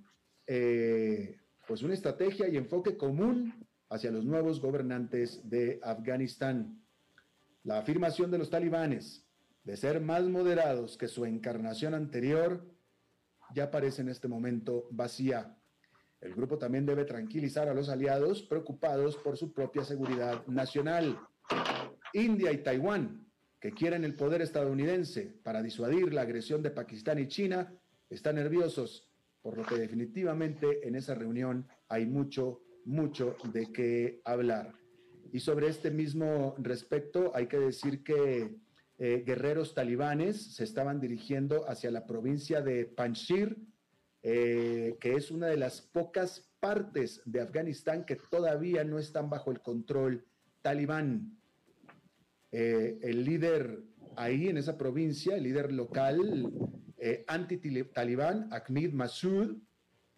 [0.47, 3.53] eh, pues una estrategia y enfoque común
[3.89, 6.81] hacia los nuevos gobernantes de Afganistán.
[7.63, 9.25] La afirmación de los talibanes
[9.63, 12.65] de ser más moderados que su encarnación anterior
[13.53, 15.57] ya parece en este momento vacía.
[16.21, 21.19] El grupo también debe tranquilizar a los aliados preocupados por su propia seguridad nacional.
[22.13, 23.24] India y Taiwán,
[23.65, 27.73] que quieren el poder estadounidense para disuadir la agresión de Pakistán y China,
[28.11, 29.09] están nerviosos,
[29.41, 34.71] por lo que definitivamente en esa reunión hay mucho mucho de qué hablar.
[35.31, 38.55] Y sobre este mismo respecto, hay que decir que
[38.99, 43.57] eh, guerreros talibanes se estaban dirigiendo hacia la provincia de Panjshir,
[44.21, 49.49] eh, que es una de las pocas partes de Afganistán que todavía no están bajo
[49.49, 50.23] el control
[50.61, 51.39] talibán.
[52.57, 53.83] Eh, el líder
[54.15, 56.53] ahí en esa provincia, el líder local
[57.27, 59.57] anti-talibán, Ahmed Massoud,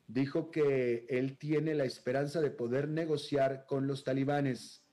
[0.05, 4.83] dijo que él tiene la esperanza de poder negociar con los talibanes.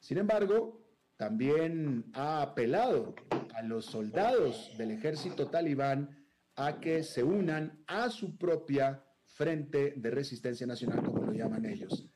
[0.00, 0.82] Sin embargo,
[1.16, 3.14] también ha apelado
[3.54, 6.24] a los soldados del ejército talibán
[6.56, 12.13] a que se unan a su propia frente de resistencia nacional, como lo llaman ellos.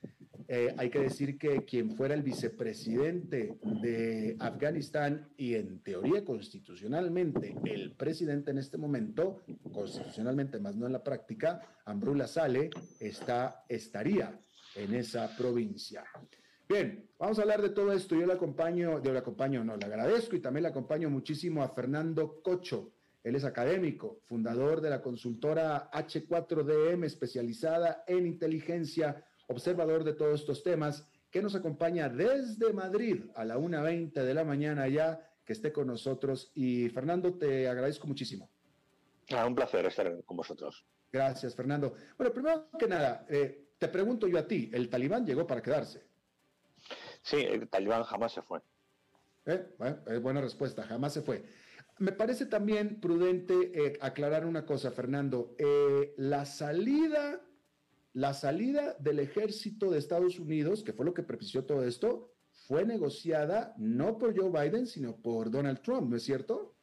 [0.50, 7.54] Eh, hay que decir que quien fuera el vicepresidente de Afganistán y en teoría constitucionalmente
[7.66, 14.40] el presidente en este momento, constitucionalmente más no en la práctica, Ambrula Sale, está, estaría
[14.74, 16.04] en esa provincia.
[16.66, 18.14] Bien, vamos a hablar de todo esto.
[18.14, 21.68] Yo le acompaño, yo le acompaño, no, le agradezco y también le acompaño muchísimo a
[21.68, 22.94] Fernando Cocho.
[23.22, 30.62] Él es académico, fundador de la consultora H4DM especializada en inteligencia observador de todos estos
[30.62, 35.72] temas, que nos acompaña desde Madrid a la 1.20 de la mañana ya, que esté
[35.72, 36.52] con nosotros.
[36.54, 38.48] Y Fernando, te agradezco muchísimo.
[39.30, 40.86] Ah, un placer estar con vosotros.
[41.12, 41.94] Gracias, Fernando.
[42.16, 46.06] Bueno, primero que nada, eh, te pregunto yo a ti, ¿el talibán llegó para quedarse?
[47.22, 48.60] Sí, el talibán jamás se fue.
[49.46, 51.44] Eh, bueno, buena respuesta, jamás se fue.
[51.98, 55.56] Me parece también prudente eh, aclarar una cosa, Fernando.
[56.16, 57.40] la salida
[58.12, 62.32] la salida del ejército de Estados Unidos, que fue lo que propició todo esto,
[62.66, 66.74] fue negociada no por Joe Biden, sino por Donald Trump, ¿no es cierto?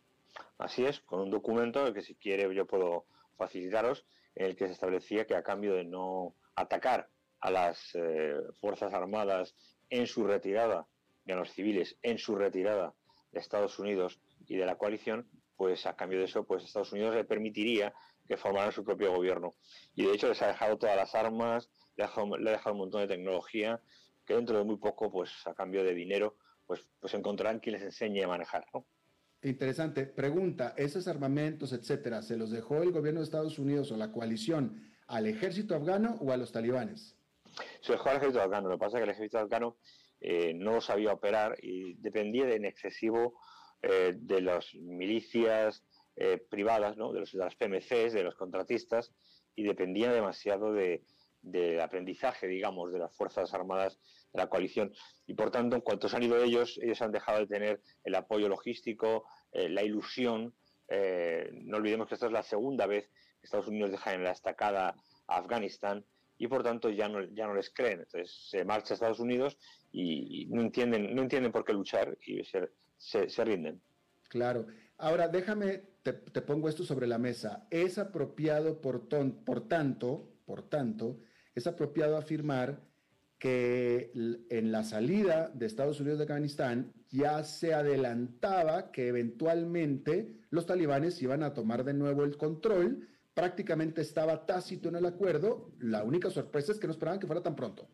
[0.58, 3.06] Así es, con un documento que si quiere yo puedo
[3.38, 4.06] facilitaros,
[4.36, 7.10] en el que se establecía que a cambio de no atacar
[7.40, 9.56] a las eh, Fuerzas Armadas
[9.90, 10.88] en su retirada,
[11.26, 12.94] y a los civiles en su retirada
[13.32, 17.16] de Estados Unidos y de la coalición, pues a cambio de eso, pues Estados Unidos
[17.16, 17.94] le permitiría
[18.28, 19.56] que formaran su propio gobierno.
[19.96, 23.08] Y de hecho les ha dejado todas las armas, le ha dejado, un montón de
[23.08, 23.82] tecnología
[24.26, 27.84] que dentro de muy poco, pues a cambio de dinero, pues, pues encontrarán quien les
[27.84, 28.66] enseñe a manejar.
[29.42, 30.08] Interesante.
[30.08, 34.82] Pregunta, ¿esos armamentos, etcétera, se los dejó el gobierno de Estados Unidos o la coalición
[35.08, 37.16] al ejército afgano o a los talibanes?
[37.82, 38.70] Se dejó al ejército afgano.
[38.70, 39.78] Lo que pasa es que el ejército afgano
[40.20, 43.38] eh, no sabía operar y dependía en excesivo
[43.84, 45.84] eh, de las milicias,
[46.18, 47.12] eh, privadas, ¿no?
[47.12, 49.12] de, los, de, las PMCs, de los contratistas,
[49.56, 51.04] y dependían demasiado de,
[51.46, 54.00] del aprendizaje, digamos, de las Fuerzas Armadas
[54.34, 54.94] de la coalición.
[55.28, 58.16] Y por tanto, en cuanto se han ido ellos, ellos han dejado de tener el
[58.16, 60.54] apoyo logístico, eh, la ilusión.
[60.88, 63.10] Eh, no olvidemos que esta es la segunda vez
[63.40, 64.96] que Estados Unidos deja en la estacada
[65.28, 66.06] a Afganistán
[66.38, 68.00] y por tanto ya no, ya no les creen.
[68.00, 69.58] Entonces se marcha Estados Unidos
[69.92, 73.82] y, no, entienden, no entienden por qué luchar y se rinden.
[74.30, 74.66] Claro.
[74.98, 77.68] Ahora, déjame te, pongo esto sobre la mesa.
[77.72, 79.08] Es apropiado, por,
[79.44, 81.20] por tanto, por tanto,
[81.56, 82.84] es apropiado afirmar
[83.40, 84.12] que
[84.50, 91.22] en la salida de Estados Unidos de Afganistán ya se adelantaba que eventualmente los talibanes
[91.22, 93.08] iban a tomar de nuevo el control.
[93.34, 95.72] Prácticamente estaba tácito en el acuerdo.
[95.80, 97.90] La única sorpresa es que no esperaban que fuera tan pronto.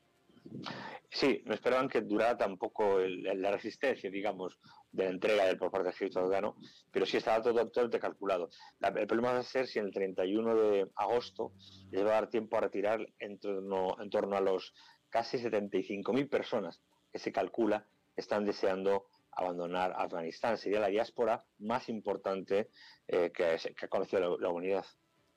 [1.14, 4.58] Sí, no esperaban que durara tampoco la resistencia, digamos,
[4.94, 6.56] de la entrega del, por parte del ejército afgano,
[6.90, 8.50] pero sí estaba todo totalmente calculado.
[8.80, 11.52] el problema va a ser si el 31 de agosto
[11.92, 14.74] les va a dar tiempo a retirar en torno, a los
[15.10, 16.82] casi 75.000 personas
[17.12, 17.86] que se calcula
[18.16, 20.58] están deseando abandonar Afganistán.
[20.58, 22.70] Sería la diáspora más importante
[23.08, 24.86] eh, que, ha conocido la, humanidad.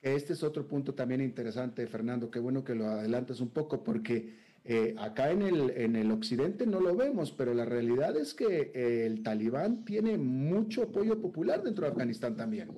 [0.01, 2.31] Este es otro punto también interesante, Fernando.
[2.31, 6.65] Qué bueno que lo adelantas un poco, porque eh, acá en el, en el occidente
[6.65, 11.61] no lo vemos, pero la realidad es que eh, el talibán tiene mucho apoyo popular
[11.61, 12.69] dentro de Afganistán también.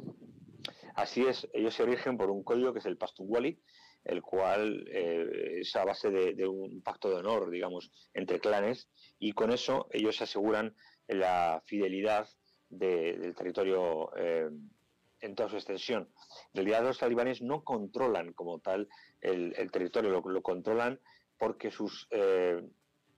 [0.95, 3.61] Así es, ellos se origen por un código que es el Pastunwali,
[4.03, 9.33] el cual eh, es a base de, un pacto de honor, digamos, entre clanes, y
[9.33, 10.75] con eso ellos aseguran
[11.07, 12.27] la fidelidad
[12.69, 14.49] del territorio eh,
[15.21, 16.09] en toda su extensión.
[16.53, 18.87] En realidad los talibanes no controlan como tal
[19.21, 20.99] el, territorio, lo, controlan
[21.37, 22.61] porque sus eh,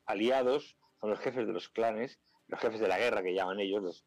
[0.05, 3.83] aliados son los jefes de los clanes, los jefes de la guerra que llaman ellos,
[3.83, 4.05] los,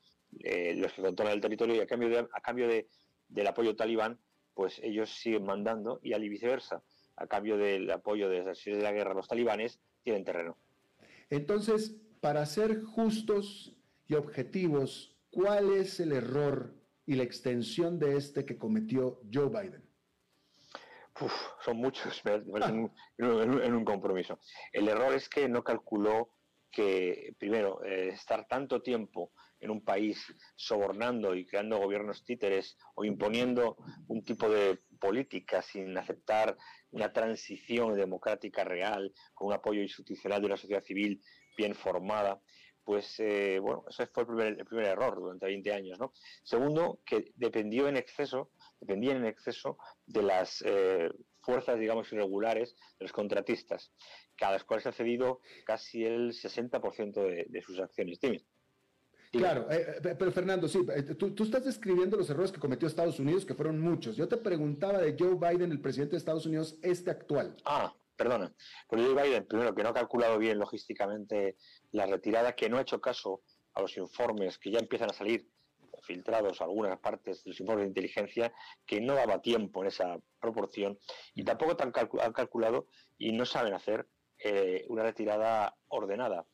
[0.77, 2.89] los que controlan el territorio y a cambio, a cambio de,
[3.29, 4.19] del apoyo talibán
[4.55, 6.83] pues ellos siguen mandando y al viceversa,
[7.17, 10.59] a cambio del apoyo de las de la guerra los talibanes, tienen terreno.
[11.31, 13.75] Entonces, para ser justos
[14.07, 16.75] y objetivos, ¿cuál es el error
[17.07, 19.82] y la extensión de este que cometió Joe Biden?
[21.61, 24.39] Son muchos en, un compromiso.
[24.73, 26.31] El error es que no calculó
[26.71, 33.05] que, primero, eh, estar tanto tiempo en un país sobornando y creando gobiernos títeres o
[33.05, 33.77] imponiendo
[34.09, 36.57] un tipo de política sin aceptar
[36.91, 41.23] una transición democrática real, con un apoyo institucional de una sociedad civil
[41.57, 42.41] bien formada,
[42.85, 45.99] pues eh, bueno, ese fue el primer, error durante 20 años.
[45.99, 46.13] ¿no?
[46.43, 48.51] Segundo, que dependió en exceso,
[48.83, 51.09] dependían en exceso de las eh,
[51.41, 53.93] fuerzas, digamos, irregulares de los contratistas,
[54.41, 58.21] a las cuales ha cedido casi el 60% de, de sus acciones.
[58.21, 58.45] Dime.
[59.31, 60.85] Claro, eh, eh, pero Fernando, sí,
[61.19, 64.15] tú, estás describiendo los errores que cometió Estados Unidos, que fueron muchos.
[64.15, 67.57] Yo te preguntaba de Joe Biden, el presidente de Estados Unidos, este actual.
[67.65, 68.53] Ah, perdona.
[68.91, 71.57] Pero Joe Biden, primero, que no ha calculado bien logísticamente
[71.93, 73.41] la retirada, que no ha hecho caso
[73.73, 75.49] a los informes que ya empiezan a salir
[76.03, 78.53] filtrados algunas partes de los informes de inteligencia
[78.87, 80.99] que no daba tiempo en esa proporción
[81.35, 82.89] y tampoco han calculado
[83.19, 84.07] y no saben hacer
[84.89, 86.45] una retirada ordenada.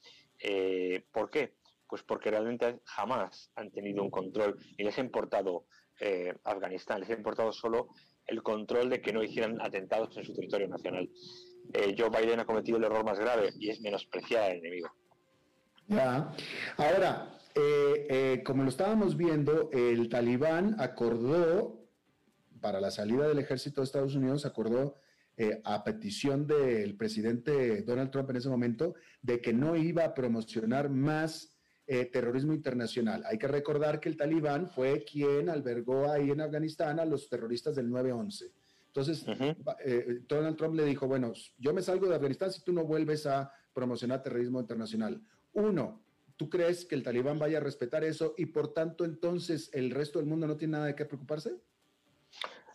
[1.10, 1.54] ¿Por qué?
[1.86, 5.66] Pues porque realmente jamás han tenido un control y les ha importado
[6.00, 7.88] eh, Afganistán, les ha importado solo
[8.26, 11.08] el control de que no hicieran atentados en su territorio nacional.
[11.72, 14.90] Eh, Joe Biden ha cometido el error más grave y es menospreciar al enemigo.
[15.88, 16.32] Ya.
[16.76, 21.88] Ahora, eh, como lo estábamos viendo, el talibán acordó,
[22.60, 24.96] para la salida del ejército de Estados Unidos, acordó
[25.62, 30.90] a petición del presidente Donald Trump en ese momento, de que no iba a promocionar
[30.90, 31.58] más
[31.90, 33.24] eh, terrorismo internacional.
[33.24, 37.76] Hay que recordar que el talibán fue quien albergó ahí en Afganistán a los terroristas
[37.76, 38.52] del 9-11.
[38.88, 39.24] Entonces,
[39.82, 43.24] eh, Donald Trump le dijo, bueno, yo me salgo de Afganistán si tú no vuelves
[43.24, 45.18] a promocionar terrorismo internacional.
[45.54, 46.04] Uno,
[46.38, 50.18] ¿tú crees que el talibán vaya a respetar eso y por tanto entonces el resto
[50.18, 51.60] del mundo no tiene nada de qué preocuparse?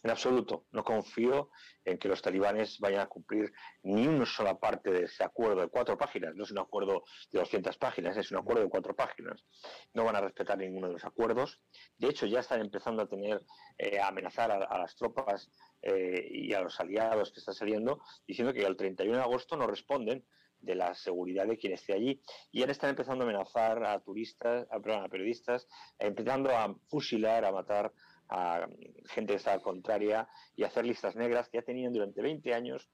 [0.03, 0.65] En absoluto.
[0.71, 1.49] No confío
[1.85, 3.53] en que los talibanes vayan a cumplir
[3.83, 6.35] ni una sola parte de ese acuerdo de cuatro páginas.
[6.35, 9.45] No es un acuerdo de 200 páginas, es un acuerdo de cuatro páginas.
[9.93, 11.61] No van a respetar ninguno de los acuerdos.
[11.97, 13.45] De hecho, ya están empezando a tener,
[13.77, 15.49] eh, a amenazar a, las tropas
[15.81, 19.67] eh, y a los aliados que están saliendo, diciendo que al 31 de agosto no
[19.67, 20.25] responden
[20.63, 22.21] de la seguridad de quien esté allí.
[22.51, 25.67] Y ahora están empezando a amenazar a turistas, a, a periodistas,
[25.99, 27.93] empezando a fusilar, a matar
[28.29, 28.67] a
[29.05, 32.89] gente que está contraria y hacer listas negras que ya tenían durante 20 años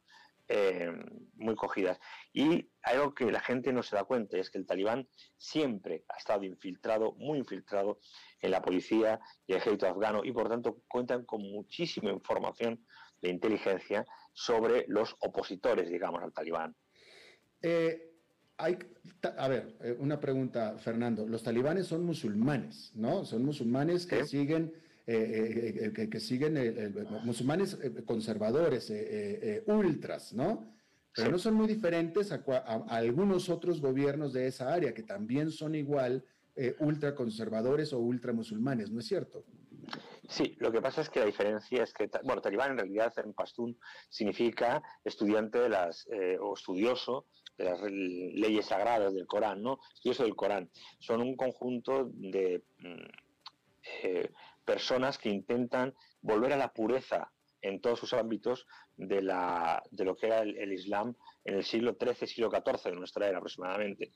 [0.52, 0.92] eh,
[1.36, 2.00] muy cogidas.
[2.34, 5.08] Y algo que la gente no se da cuenta es que el talibán
[5.38, 8.00] siempre ha estado infiltrado, muy infiltrado
[8.42, 12.84] en la policía y el ejército afgano y por tanto cuentan con muchísima información
[13.22, 16.76] de inteligencia sobre los opositores, digamos, al talibán.
[17.62, 18.14] Eh,
[18.58, 18.78] hay,
[19.38, 21.26] a ver, eh, una pregunta, Fernando.
[21.28, 23.26] Los talibanes son musulmanes, ¿no?
[23.26, 24.74] Son musulmanes que siguen
[25.08, 26.94] eh, que, siguen
[27.24, 28.94] musulmanes conservadores,
[29.66, 30.72] ultras, ¿no?
[31.16, 32.44] Pero no son muy diferentes a,
[32.90, 36.24] algunos otros gobiernos de esa área que también son igual
[36.80, 39.46] ultraconservadores o ultramusulmanes, ¿no es cierto?
[40.28, 43.34] Sí, lo que pasa es que la diferencia es que, bueno, talibán en realidad en
[43.34, 43.80] pastún
[44.10, 46.08] significa estudiante de las,
[46.40, 47.26] o estudioso
[47.60, 49.80] de las leyes sagradas del Corán, ¿no?
[49.94, 50.70] Estudioso del Corán.
[51.00, 53.06] Son un conjunto de mm,
[54.66, 57.32] personas que intentan volver a la pureza
[57.62, 61.98] en todos sus ámbitos de, la, de lo que era el, Islam en el siglo
[62.00, 64.12] XIII, siglo XIV de nuestra era aproximadamente.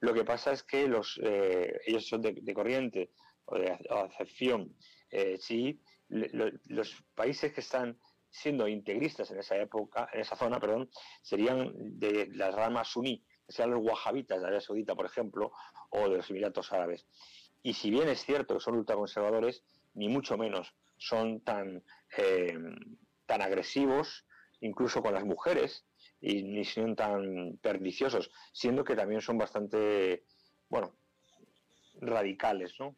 [0.00, 3.10] Lo que pasa es que los, eh, ellos son de, corriente
[3.44, 4.74] o de acepción
[5.10, 7.98] eh, sí, los países que están
[8.38, 10.90] siendo integristas en esa época, en esa zona, perdón,
[11.22, 15.52] serían de la rama suní, sean los wahabitas de Arabia Saudita, por ejemplo,
[15.90, 17.06] o de los Emiratos Árabes.
[17.62, 19.64] Y si bien es cierto que son ultraconservadores,
[19.94, 21.82] ni mucho menos son tan,
[22.16, 22.56] eh,
[23.26, 24.26] tan agresivos,
[24.60, 25.86] incluso con las mujeres,
[26.20, 30.24] y ni son tan perdiciosos, siendo que también son bastante,
[30.68, 30.96] bueno,
[32.00, 32.96] radicales, ¿no?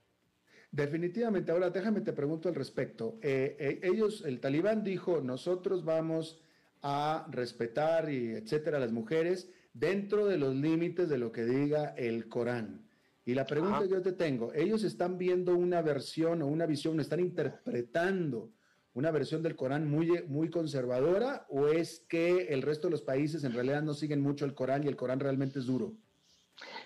[0.73, 1.51] Definitivamente.
[1.51, 3.19] Ahora déjame te pregunto al respecto.
[3.23, 6.41] Eh, eh, ellos, el talibán dijo, nosotros vamos
[6.83, 11.95] a respetar y etcétera a las mujeres dentro de los límites de lo que diga
[11.97, 12.87] el Corán.
[13.25, 16.99] Y la pregunta que yo te tengo, ellos están viendo una versión o una visión,
[17.01, 18.51] están interpretando
[18.95, 23.45] una versión del Corán muy, muy conservadora o es que el resto de los países
[23.45, 25.95] en realidad no siguen mucho el Corán y el Corán realmente es duro?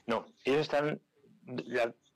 [0.07, 1.01] No, ellos están,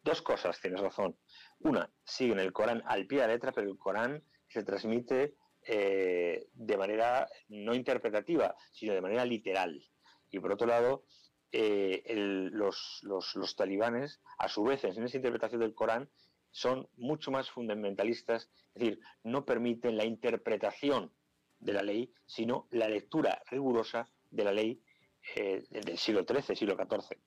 [0.02, 1.16] dos cosas, tienes razón.
[1.60, 5.34] Una, siguen el Corán al pie de la letra, pero el Corán se transmite
[5.66, 9.82] eh, de manera no interpretativa, sino de manera literal.
[10.30, 11.04] Y por otro lado,
[11.52, 12.02] eh,
[12.52, 16.08] los, talibanes, a su vez, en esa interpretación del Corán,
[16.50, 21.12] son mucho más fundamentalistas, es decir, no permiten la interpretación
[21.58, 24.82] de la ley, sino la lectura rigurosa de la ley
[25.36, 27.18] eh, del siglo XIII, siglo XIV.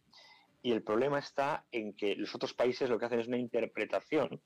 [0.62, 4.42] Y el problema está en que los otros países lo que hacen es una interpretación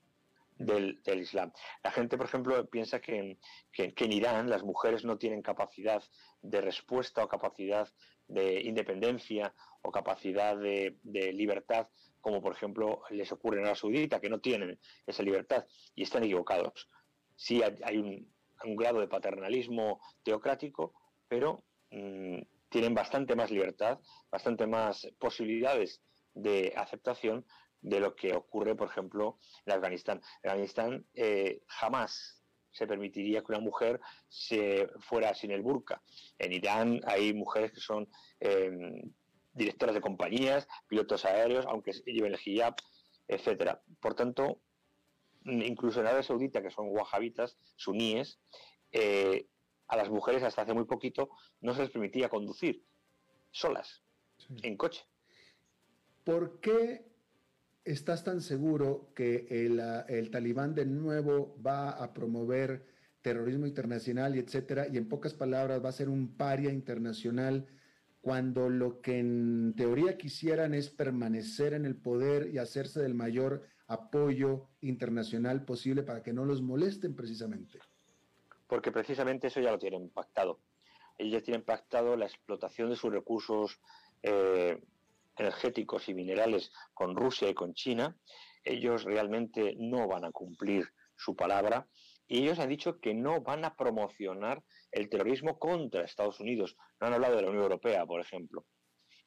[0.58, 1.52] del, Islam.
[1.82, 3.38] La gente, por ejemplo, piensa que,
[3.76, 6.02] en Irán las mujeres no tienen capacidad
[6.42, 7.88] de respuesta o capacidad
[8.28, 11.88] de independencia o capacidad de, libertad,
[12.20, 16.24] como por ejemplo les ocurre en la Saudita, que no tienen esa libertad y están
[16.24, 16.88] equivocados.
[17.36, 18.34] Sí hay un,
[18.76, 20.94] grado de paternalismo teocrático,
[21.28, 23.98] pero mm, tienen bastante más libertad,
[24.30, 26.02] bastante más posibilidades
[26.34, 27.46] de aceptación
[27.80, 30.20] de lo que ocurre, por ejemplo, en Afganistán.
[30.42, 32.42] En Afganistán eh, jamás
[32.72, 36.02] se permitiría que una mujer se fuera sin el burka.
[36.38, 38.08] En Irán hay mujeres que son
[38.40, 39.00] em,
[39.52, 42.74] directoras de compañías, pilotos aéreos, aunque lleven el hijab,
[43.26, 43.80] etcétera.
[44.00, 44.60] Por tanto,
[45.44, 48.40] incluso en Arabia Saudita, que son wahabitas, suníes,
[48.92, 49.46] eh,
[49.88, 51.30] a las mujeres hasta hace muy poquito
[51.60, 52.84] no se les permitía conducir
[53.50, 54.02] solas,
[54.62, 55.04] en coche.
[56.24, 57.06] ¿Por qué
[57.84, 62.84] estás tan seguro que el, el, talibán de nuevo va a promover
[63.22, 67.66] terrorismo internacional y etcétera, y en pocas palabras va a ser un paria internacional
[68.20, 73.62] cuando lo que en teoría quisieran es permanecer en el poder y hacerse del mayor
[73.86, 77.78] apoyo internacional posible para que no los molesten precisamente?
[78.66, 80.60] Porque precisamente eso ya lo tienen pactado.
[81.18, 83.80] Ellos ya tienen pactado la explotación de sus recursos
[84.22, 84.78] eh,
[85.36, 88.16] energéticos y minerales con Rusia y con China,
[88.64, 91.86] ellos realmente no van a cumplir su palabra
[92.26, 96.76] y ellos han dicho que no van a promocionar el terrorismo contra Estados Unidos.
[97.00, 98.66] No han hablado de la Unión Europea, por ejemplo.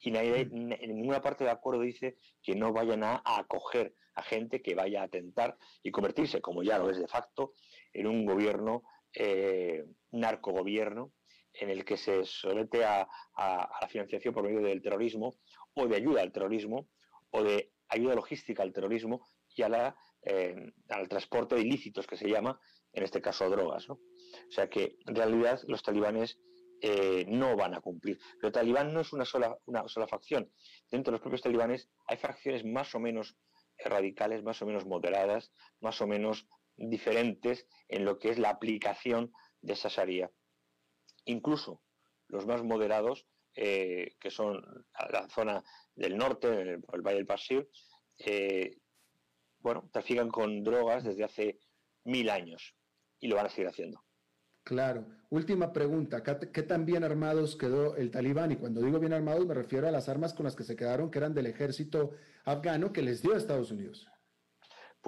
[0.01, 0.73] Y nadie, mm.
[0.73, 5.01] en ninguna parte del acuerdo dice que no vayan a acoger a gente que vaya
[5.01, 7.53] a atentar y convertirse, como ya lo es de facto,
[7.93, 8.83] en un gobierno,
[9.13, 11.13] eh, narcogobierno,
[11.53, 13.07] en el que se somete a,
[13.37, 15.35] la financiación por medio del terrorismo
[15.73, 16.89] o de ayuda al terrorismo
[17.31, 22.17] o de ayuda logística al terrorismo y a la, eh, al transporte de ilícitos que
[22.17, 22.59] se llama,
[22.93, 23.89] en este caso drogas.
[23.89, 23.99] O
[24.49, 26.39] sea que en realidad los talibanes
[26.81, 28.19] eh, no van a cumplir.
[28.39, 30.51] Pero talibán no es una sola, una sola facción.
[30.89, 33.37] Dentro de los propios talibanes hay facciones más o menos
[33.77, 35.51] radicales, más o menos moderadas,
[35.81, 36.47] más o menos
[36.79, 40.31] diferentes en lo que es la aplicación de esa Sharia.
[41.25, 41.81] Incluso
[42.27, 44.63] los más moderados, eh, que son
[45.11, 45.63] la zona
[45.95, 47.69] del norte, el, Valle del Pasir,
[48.19, 48.77] eh,
[49.59, 51.59] bueno, trafican con drogas desde hace
[52.05, 52.75] mil años
[53.19, 54.03] y lo van a seguir haciendo.
[54.63, 55.07] Claro.
[55.29, 56.23] Última pregunta.
[56.23, 58.51] ¿Qué tan bien armados quedó el talibán?
[58.51, 61.11] Y cuando digo bien armados me refiero a las armas con las que se quedaron,
[61.11, 62.11] que eran del ejército
[62.45, 64.07] afgano que les dio a Estados Unidos.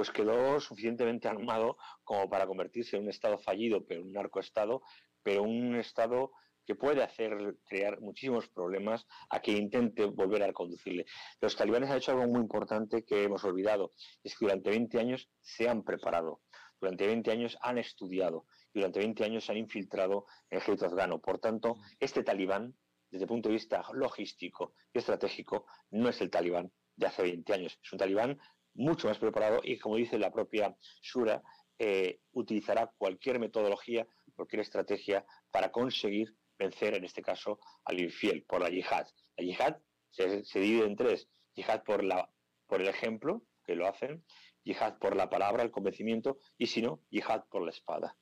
[0.01, 4.81] Pues quedó suficientemente armado como para convertirse en un Estado fallido, pero un narcoestado,
[5.21, 6.31] pero un Estado
[6.65, 11.05] que puede hacer crear muchísimos problemas a quien intente volver a conducirle.
[11.39, 13.91] Los talibanes han hecho algo muy importante que hemos olvidado,
[14.23, 16.41] es que durante 20 años se han preparado,
[16.79, 20.87] durante 20 años han estudiado y durante 20 años se han infiltrado en el ejército
[20.87, 21.21] afgano.
[21.21, 22.75] Por tanto, este talibán,
[23.11, 27.53] desde el punto de vista logístico y estratégico, no es el talibán de hace 20
[27.53, 28.39] años, es un talibán
[28.73, 31.41] mucho más preparado y, como dice la propia Shura,
[31.79, 34.07] eh, utilizará cualquier metodología
[34.41, 39.07] cualquier estrategia para conseguir vencer, en este caso, al infiel, por la yihad.
[39.37, 39.77] La yihad
[40.09, 41.27] se, divide en tres.
[41.53, 42.29] Yihad por, la,
[42.67, 44.23] por el ejemplo, que lo hacen,
[44.63, 48.17] yihad por la palabra, el convencimiento, y si no, yihad por la espada.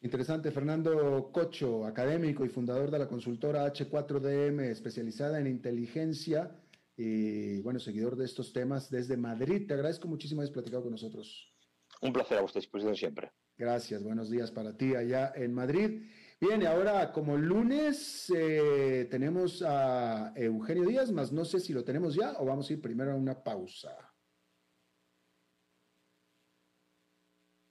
[0.00, 6.54] Interesante, Fernando Cocho, académico y fundador de la consultora H4DM, especializada en inteligencia
[6.96, 9.66] y, bueno, seguidor de estos temas desde Madrid.
[9.66, 11.52] Te agradezco muchísimo haber platicado con nosotros.
[12.00, 13.32] Un placer a vuestra disposición siempre.
[13.56, 16.10] Gracias, buenos días para ti allá en Madrid.
[16.38, 22.14] Bien, ahora como lunes eh, tenemos a Eugenio Díaz, más no sé si lo tenemos
[22.14, 23.96] ya o vamos a ir primero a una pausa.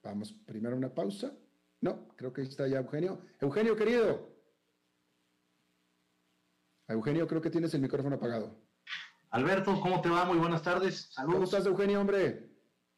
[0.04, 1.36] Vamos primero a una pausa.
[1.82, 3.22] No, creo que ahí está ya Eugenio.
[3.40, 4.36] Eugenio, querido.
[6.88, 8.65] Eugenio, creo que tienes el micrófono apagado.
[9.36, 10.24] Alberto, ¿cómo te va?
[10.24, 11.10] Muy buenas tardes.
[11.12, 11.34] Saludos.
[11.34, 12.50] ¿Cómo estás, Eugenio, hombre?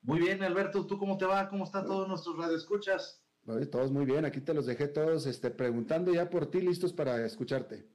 [0.04, 0.86] Muy bien, Alberto.
[0.86, 1.50] ¿Tú cómo te va?
[1.50, 3.26] ¿Cómo están todos nuestros radioescuchas?
[3.72, 4.24] Todos muy bien.
[4.24, 7.90] Aquí te los dejé todos este, preguntando ya por ti, listos para escucharte.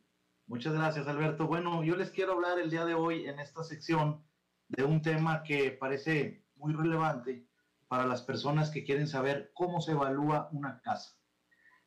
[0.49, 1.47] Muchas gracias, Alberto.
[1.47, 4.25] Bueno, yo les quiero hablar el día de hoy en esta sección
[4.67, 7.47] de un tema que parece muy relevante
[7.87, 11.17] para las personas que quieren saber cómo se evalúa una casa.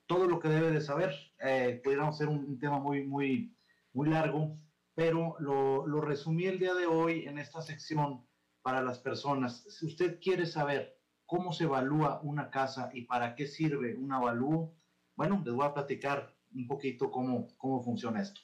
[0.05, 3.57] Todo lo que debe de saber, eh, pudiéramos ser un, tema muy, muy,
[3.91, 4.57] muy largo,
[4.95, 8.25] pero lo, resumí el día de hoy en esta sección
[8.61, 9.63] para las personas.
[9.69, 14.73] Si usted quiere saber cómo se evalúa una casa y para qué sirve un avalúo,
[15.15, 18.39] bueno, les voy a platicar un poquito cómo, cómo funciona esto.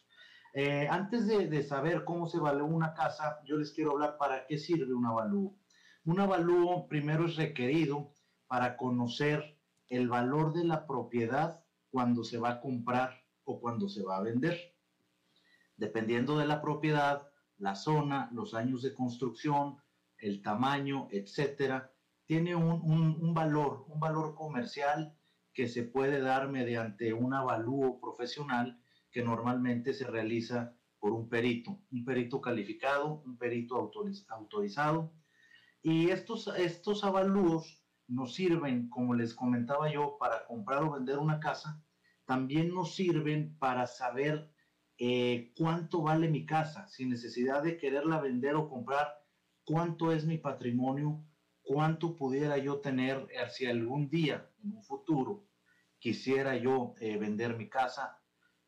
[0.54, 4.46] Eh, antes de, de, saber cómo se evalúa una casa, yo les quiero hablar para
[4.46, 5.58] qué sirve un avalúo.
[6.04, 8.14] Un avalúo primero es requerido
[8.48, 14.04] para conocer el valor de la propiedad cuando se va a comprar o cuando se
[14.04, 14.76] va a vender.
[15.82, 17.28] Dependiendo de la propiedad,
[17.58, 19.78] la zona, los años de construcción,
[20.20, 21.92] el tamaño, etcétera,
[22.28, 22.84] tiene un,
[23.20, 25.18] un, valor, un valor comercial
[25.52, 28.80] que se puede dar mediante un avalúo profesional
[29.10, 33.92] que normalmente se realiza por un perito, un perito calificado, un perito
[34.30, 35.12] autorizado
[35.82, 41.40] y estos, estos avalúos nos sirven, como les comentaba yo, para comprar o vender una
[41.40, 41.84] casa.
[42.26, 44.52] También nos sirven para saber
[45.04, 49.08] eh, cuánto vale mi casa, sin necesidad de quererla vender o comprar,
[49.64, 51.26] cuánto es mi patrimonio,
[51.64, 55.48] cuánto pudiera yo tener si algún día, en un futuro,
[55.98, 58.22] quisiera yo eh, vender mi casa.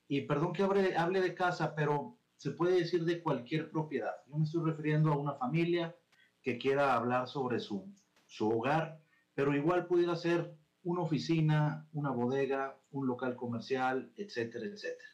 [0.07, 4.15] Y perdón que hable, hable de casa, pero se puede decir de cualquier propiedad.
[4.25, 5.95] Yo me estoy refiriendo a una familia,
[6.41, 7.93] que quiera hablar sobre su,
[8.25, 8.99] su hogar,
[9.35, 15.13] pero igual pudiera ser una oficina, una bodega, un local comercial, etcétera, etcétera.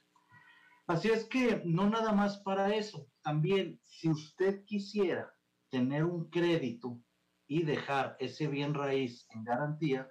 [0.89, 5.31] Así es que no nada más para eso, también si usted quisiera
[5.69, 6.99] tener un crédito
[7.45, 10.09] y dejar ese bien raíz en garantía,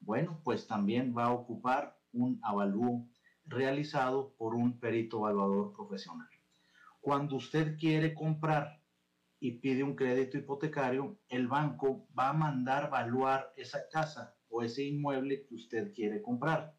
[0.00, 3.08] bueno, pues también va a ocupar un avalúo
[3.46, 6.28] realizado por un perito evaluador profesional.
[7.00, 8.82] Cuando usted quiere comprar
[9.40, 14.84] y pide un crédito hipotecario, el banco va a mandar evaluar esa casa o ese
[14.84, 16.77] inmueble que usted quiere comprar.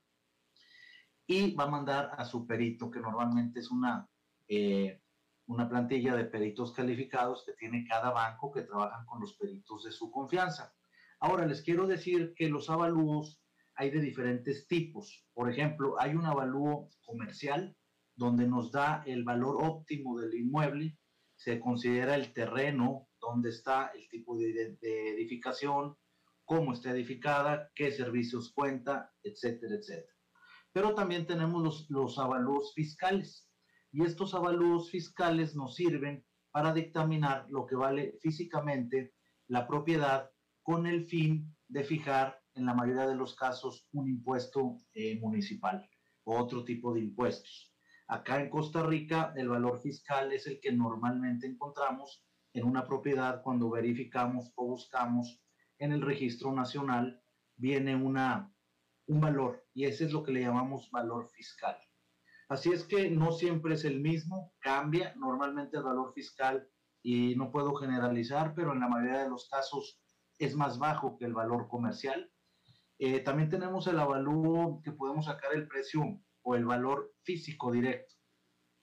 [1.30, 4.10] Y va a mandar a su perito, que normalmente es una,
[4.48, 5.00] eh,
[5.46, 9.92] una plantilla de peritos calificados que tiene cada banco que trabajan con los peritos de
[9.92, 10.74] su confianza.
[11.20, 13.42] Ahora les quiero decir que los avalúos
[13.76, 15.28] hay de diferentes tipos.
[15.34, 17.78] Por ejemplo, hay un avalúo comercial
[18.16, 20.98] donde nos da el valor óptimo del inmueble
[21.40, 25.96] se considera el terreno, dónde está el tipo de, edificación,
[26.44, 30.19] cómo está edificada, qué servicios cuenta, etcétera, etcétera.
[30.72, 33.50] Pero también tenemos los, los avalúos fiscales
[33.92, 39.14] y estos avalúos fiscales nos sirven para dictaminar lo que vale físicamente
[39.48, 40.30] la propiedad
[40.62, 45.88] con el fin de fijar en la mayoría de los casos un impuesto eh, municipal
[46.24, 47.74] o otro tipo de impuestos.
[48.08, 53.42] Acá en Costa Rica el valor fiscal es el que normalmente encontramos en una propiedad
[53.44, 55.42] cuando verificamos o buscamos
[55.78, 57.22] en el registro nacional
[57.56, 58.52] viene una,
[59.10, 61.78] un valor y ese es lo que le llamamos valor fiscal.
[62.48, 66.68] Así es que no siempre es el mismo, cambia normalmente el valor fiscal
[67.04, 70.02] y no puedo generalizar, pero en la mayoría de los casos
[70.38, 72.32] es más bajo que el valor comercial.
[73.00, 76.02] Eh, también tenemos el avalúo que podemos sacar el precio
[76.44, 78.16] o el valor físico directo.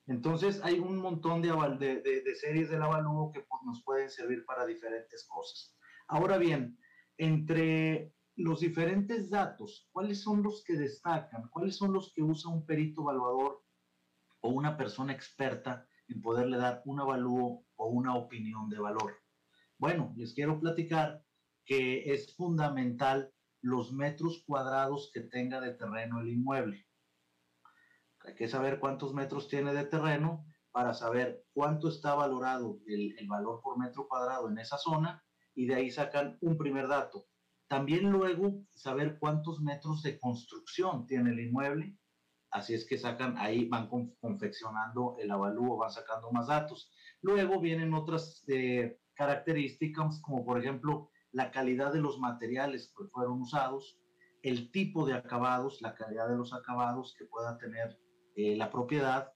[0.07, 4.45] Entonces hay un montón de, de, de, series del avalúo que pues, nos pueden servir
[4.45, 5.77] para diferentes cosas.
[6.09, 6.79] Ahora bien,
[7.19, 11.49] entre los diferentes datos, ¿cuáles son los que destacan?
[11.49, 13.65] ¿Cuáles son los que usa un perito evaluador
[14.41, 19.17] o una persona experta en poderle dar un avalúo o una opinión de valor?
[19.79, 21.25] Bueno, les quiero platicar
[21.65, 23.33] que es fundamental
[23.63, 26.87] los metros cuadrados que tenga de terreno el inmueble.
[28.21, 33.61] Hay que saber cuántos metros tiene de terreno para saber cuánto está valorado el, valor
[33.63, 35.25] por metro cuadrado en esa zona
[35.55, 37.27] y de ahí sacan un primer dato.
[37.69, 41.97] También luego saber cuántos metros de construcción tiene el inmueble.
[42.51, 43.89] Así es que sacan, ahí van
[44.21, 46.93] confeccionando el avalúo, van sacando más datos.
[47.23, 53.43] Luego vienen otras eh, características, como por ejemplo la calidad de los materiales que fueron
[53.43, 53.99] usados,
[54.43, 57.99] el tipo de acabados, la calidad de los acabados que pueda tener
[58.37, 59.33] eh, la propiedad,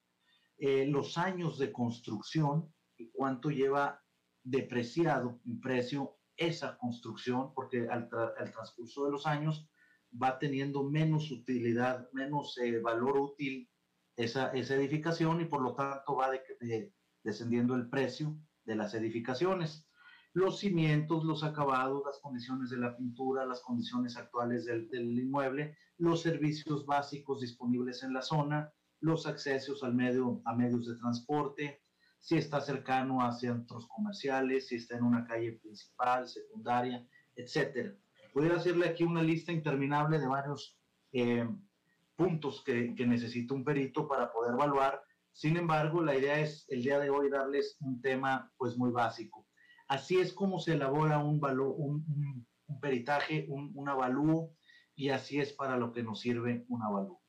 [0.59, 4.03] eh, los años de construcción y cuánto lleva
[4.45, 9.69] depreciado en precio esa construcción, porque al, transcurso de los años
[10.11, 13.71] va teniendo menos utilidad, menos eh, valor útil
[14.17, 16.31] esa, esa, edificación y por lo tanto va
[17.23, 19.87] descendiendo el precio de las edificaciones.
[20.33, 25.77] Los cimientos, los acabados, las condiciones de la pintura, las condiciones actuales del, del inmueble,
[25.99, 31.83] los servicios básicos disponibles en la zona, los accesos al medio, a medios de transporte,
[32.21, 37.05] si está cercano a centros comerciales, si está en una calle principal, secundaria,
[37.35, 37.95] etcétera.
[38.33, 40.79] Pudiera hacerle aquí una lista interminable de varios
[41.13, 41.49] eh,
[42.15, 45.03] puntos que, que, necesita un perito para poder evaluar.
[45.33, 49.47] Sin embargo, la idea es el día de hoy darles un tema pues muy básico.
[49.89, 52.05] Así es como se elabora un, valor, un,
[52.67, 54.55] un, peritaje, un, un avalúo,
[54.95, 57.21] y así es para lo que nos sirve un avalúo.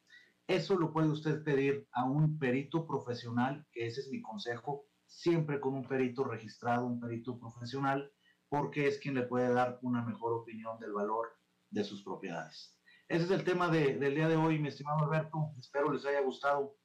[0.52, 5.62] Eso lo puede usted pedir a un perito profesional, que ese es mi consejo, siempre
[5.62, 8.12] con un perito registrado, un perito profesional,
[8.50, 11.30] porque es quien le puede dar una mejor opinión del valor
[11.70, 12.78] de sus propiedades.
[13.08, 15.54] Ese es el tema del día de hoy, mi estimado Alberto.
[15.58, 16.76] Espero les haya gustado.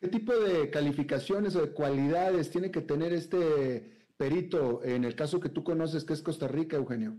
[0.00, 5.40] ¿Qué tipo de calificaciones o de cualidades tiene que tener este perito en el caso
[5.40, 7.18] que tú conoces, que es Costa Rica, Eugenio?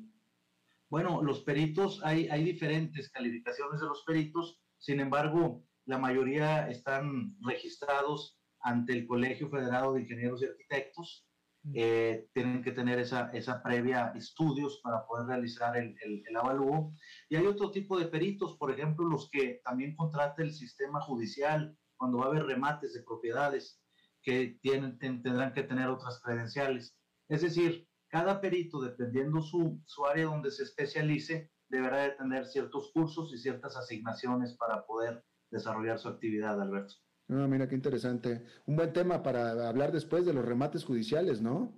[0.89, 7.37] Bueno, los peritos, hay, hay diferentes calificaciones de los peritos sin embargo, la mayoría están
[7.39, 11.25] registrados ante el Colegio Federado de Ingenieros y Arquitectos.
[11.73, 16.93] Eh, tienen que tener esa, esa previa estudios para poder realizar el, el, avalúo.
[17.29, 21.77] Y hay otro tipo de peritos, por ejemplo, los que también contrata el sistema judicial
[21.95, 23.81] cuando va a haber remates de propiedades
[24.21, 26.97] que tienen, tendrán que tener otras credenciales.
[27.29, 32.91] Es decir, cada perito, dependiendo su, su área donde se especialice, deberá de tener ciertos
[32.93, 36.93] cursos y ciertas asignaciones para poder desarrollar su actividad, Alberto.
[37.29, 38.45] Ah, mira qué interesante.
[38.67, 41.73] Un buen tema para hablar después de los remates judiciales, ¿no?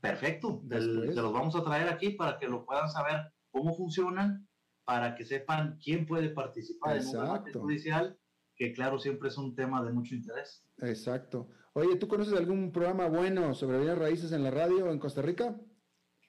[0.00, 0.62] Perfecto.
[0.70, 4.48] se los vamos a traer aquí para que lo puedan saber cómo funcionan,
[4.84, 8.18] para que sepan quién puede participar en un remate judicial,
[8.56, 10.64] que claro, siempre es un tema de mucho interés.
[10.78, 11.48] Exacto.
[11.74, 15.60] Oye, ¿tú conoces algún programa bueno sobre bienes raíces en la radio en Costa Rica?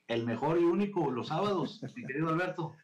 [0.08, 2.76] El mejor y único los sábados, mi querido Alberto.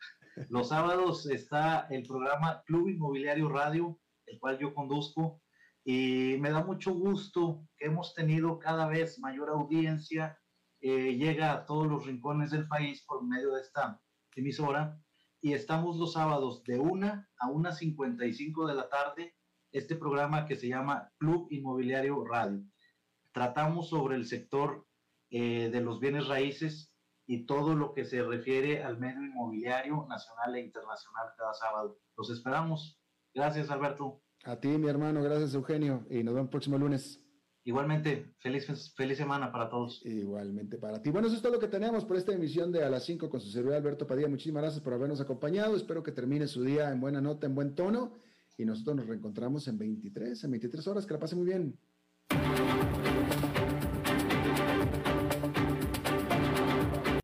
[0.50, 5.42] Los sábados está el programa Club Inmobiliario Radio, el cual yo conduzco,
[5.84, 10.38] y me da mucho gusto que hemos tenido cada vez mayor audiencia,
[10.82, 14.00] eh, llega a todos los rincones del país por medio de esta
[14.36, 14.98] emisora,
[15.42, 19.36] y estamos los sábados de 1 a 1.55 de la tarde,
[19.72, 22.64] este programa que se llama Club Inmobiliario Radio.
[23.34, 24.86] Tratamos sobre el sector
[25.30, 26.89] eh, de los bienes raíces,
[27.30, 32.00] y todo lo que se refiere al medio inmobiliario nacional e internacional cada sábado.
[32.18, 33.00] Los esperamos.
[33.36, 34.24] Gracias, Alberto.
[34.46, 35.22] A ti, mi hermano.
[35.22, 36.08] Gracias, Eugenio.
[36.10, 37.24] Y nos vemos el próximo lunes.
[37.64, 38.66] Igualmente, feliz,
[38.96, 40.04] feliz semana para todos.
[40.04, 41.12] Igualmente para ti.
[41.12, 43.40] Bueno, eso es todo lo que tenemos por esta emisión de A las 5 con
[43.40, 44.28] su servidor Alberto Padilla.
[44.28, 45.76] Muchísimas gracias por habernos acompañado.
[45.76, 48.18] Espero que termine su día en buena nota, en buen tono.
[48.58, 51.06] Y nosotros nos reencontramos en 23, en 23 horas.
[51.06, 51.78] Que la pase muy bien.